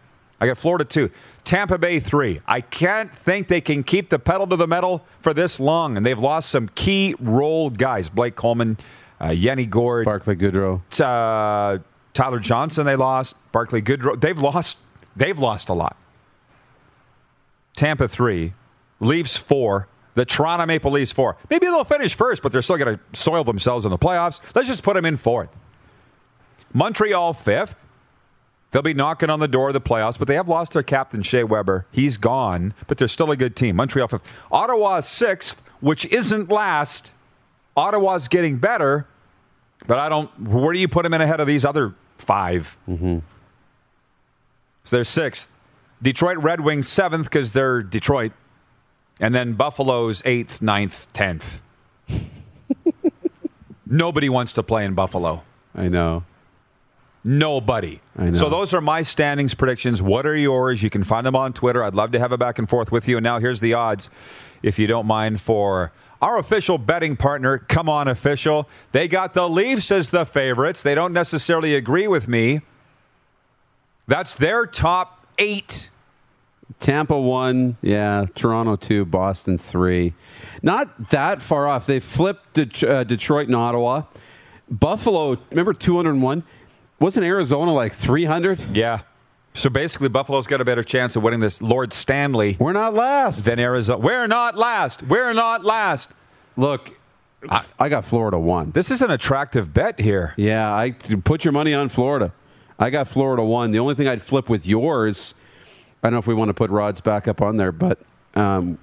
[0.41, 1.09] I got Florida two.
[1.43, 2.41] Tampa Bay three.
[2.47, 5.97] I can't think they can keep the pedal to the metal for this long.
[5.97, 8.09] And they've lost some key role guys.
[8.09, 8.77] Blake Coleman,
[9.21, 10.81] uh, Yanni Gourde, Barclay Goodrow.
[11.01, 11.79] uh,
[12.13, 13.35] Tyler Johnson they lost.
[13.51, 14.19] Barclay Goodrow.
[14.19, 14.77] They've lost.
[15.15, 15.97] They've lost a lot.
[17.75, 18.53] Tampa three,
[18.99, 19.87] Leafs four.
[20.19, 21.37] The Toronto Maple Leafs four.
[21.49, 24.41] Maybe they'll finish first, but they're still going to soil themselves in the playoffs.
[24.53, 25.47] Let's just put them in fourth.
[26.73, 27.85] Montreal fifth.
[28.71, 31.21] They'll be knocking on the door of the playoffs, but they have lost their captain
[31.21, 31.85] Shea Weber.
[31.89, 33.77] He's gone, but they're still a good team.
[33.77, 34.29] Montreal fifth.
[34.51, 37.13] Ottawa sixth, which isn't last.
[37.77, 39.07] Ottawa's getting better,
[39.87, 40.29] but I don't.
[40.37, 43.19] Where do you put them in ahead of these other 5 Mm-hmm.
[44.83, 45.49] So they're sixth.
[46.01, 48.33] Detroit Red Wings seventh because they're Detroit,
[49.19, 51.61] and then Buffalo's eighth, ninth, tenth.
[53.85, 55.43] Nobody wants to play in Buffalo.
[55.73, 56.23] I know.
[57.23, 58.01] Nobody.
[58.17, 58.33] I know.
[58.33, 60.01] So those are my standings predictions.
[60.01, 60.81] What are yours?
[60.83, 61.83] You can find them on Twitter.
[61.83, 63.17] I'd love to have a back and forth with you.
[63.17, 64.09] And now here's the odds,
[64.63, 65.91] if you don't mind, for
[66.21, 68.69] our official betting partner, Come On Official.
[68.91, 70.83] They got the Leafs as the favorites.
[70.83, 72.61] They don't necessarily agree with me.
[74.07, 75.89] That's their top eight.
[76.79, 78.25] Tampa one, yeah.
[78.35, 80.13] Toronto two, Boston three.
[80.61, 81.85] Not that far off.
[81.85, 84.03] They flipped Det- uh, Detroit and Ottawa.
[84.69, 86.43] Buffalo, remember 201?
[86.99, 88.61] Wasn't Arizona like 300?
[88.75, 88.99] Yeah.
[89.55, 93.45] So basically, Buffalo's got a better chance of winning this Lord Stanley We're not last.
[93.45, 93.99] than Arizona.
[93.99, 95.01] We're not last.
[95.03, 96.11] We're not last.
[96.55, 96.91] Look,
[97.79, 98.71] I, got Florida one.
[98.71, 100.33] This is an attractive bet here.
[100.37, 102.31] Yeah, I put your money on Florida.
[102.77, 103.71] I got Florida one.
[103.71, 105.38] The only thing I'd flip with yours, I
[106.07, 107.99] don't know if we want to put Rod's back up on there, but
[108.35, 108.77] um,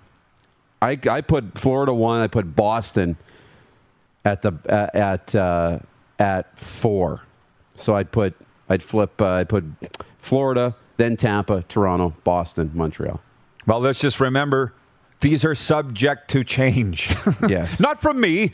[0.82, 2.20] I, I put Florida one.
[2.20, 3.16] I put Boston
[4.24, 5.78] at the uh, at uh,
[6.18, 7.22] at four.
[7.76, 8.34] So I'd put
[8.68, 9.64] I'd flip uh, I'd put
[10.18, 13.20] Florida, then Tampa, Toronto, Boston, Montreal.
[13.66, 14.74] Well, let's just remember
[15.20, 17.14] these are subject to change.
[17.48, 17.80] Yes.
[17.80, 18.52] not from me.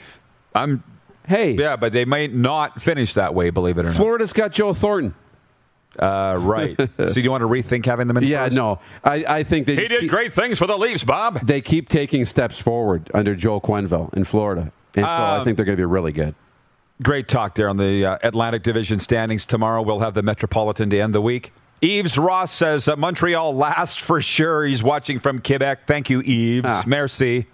[0.55, 0.85] I'm
[1.27, 3.51] Hey, yeah, but they might not finish that way.
[3.51, 3.95] Believe it or not.
[3.97, 5.15] Florida's got Joe Thornton.
[6.01, 6.35] Not.
[6.35, 6.77] Uh, right.
[6.99, 8.25] so do you want to rethink having them in?
[8.25, 8.57] Yeah, first?
[8.57, 11.47] no, I, I think they He did keep- great things for the Leafs, Bob.
[11.47, 15.57] They keep taking steps forward under Joel Quenneville in Florida, and so I Um, think
[15.57, 16.35] they're going to be really good.
[17.03, 19.45] Great talk there on the uh, Atlantic Division standings.
[19.45, 21.53] Tomorrow we'll have the Metropolitan to end the week.
[21.81, 24.65] Eves Ross says uh, Montreal last for sure.
[24.65, 25.89] He's watching from Quebec.
[25.89, 26.67] Thank you, Eves.
[26.69, 26.85] Ah.
[26.87, 27.47] Merci.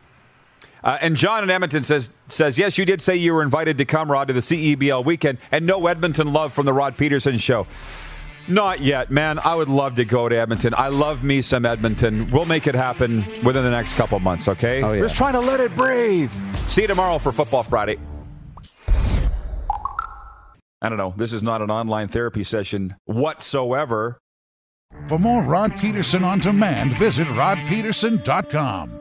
[0.84, 3.84] Uh, and John in Edmonton says says yes, you did say you were invited to
[3.86, 7.66] come, Rod, to the CEBL weekend, and no Edmonton love from the Rod Peterson show.
[8.48, 9.38] Not yet, man.
[9.38, 10.74] I would love to go to Edmonton.
[10.76, 12.26] I love me some Edmonton.
[12.28, 14.82] We'll make it happen within the next couple months, okay?
[14.82, 15.02] Oh, yeah.
[15.02, 16.30] Just trying to let it breathe.
[16.66, 17.98] See you tomorrow for Football Friday.
[20.80, 21.12] I don't know.
[21.16, 24.20] This is not an online therapy session whatsoever.
[25.08, 29.00] For more Rod Peterson on demand, visit rodpeterson.com.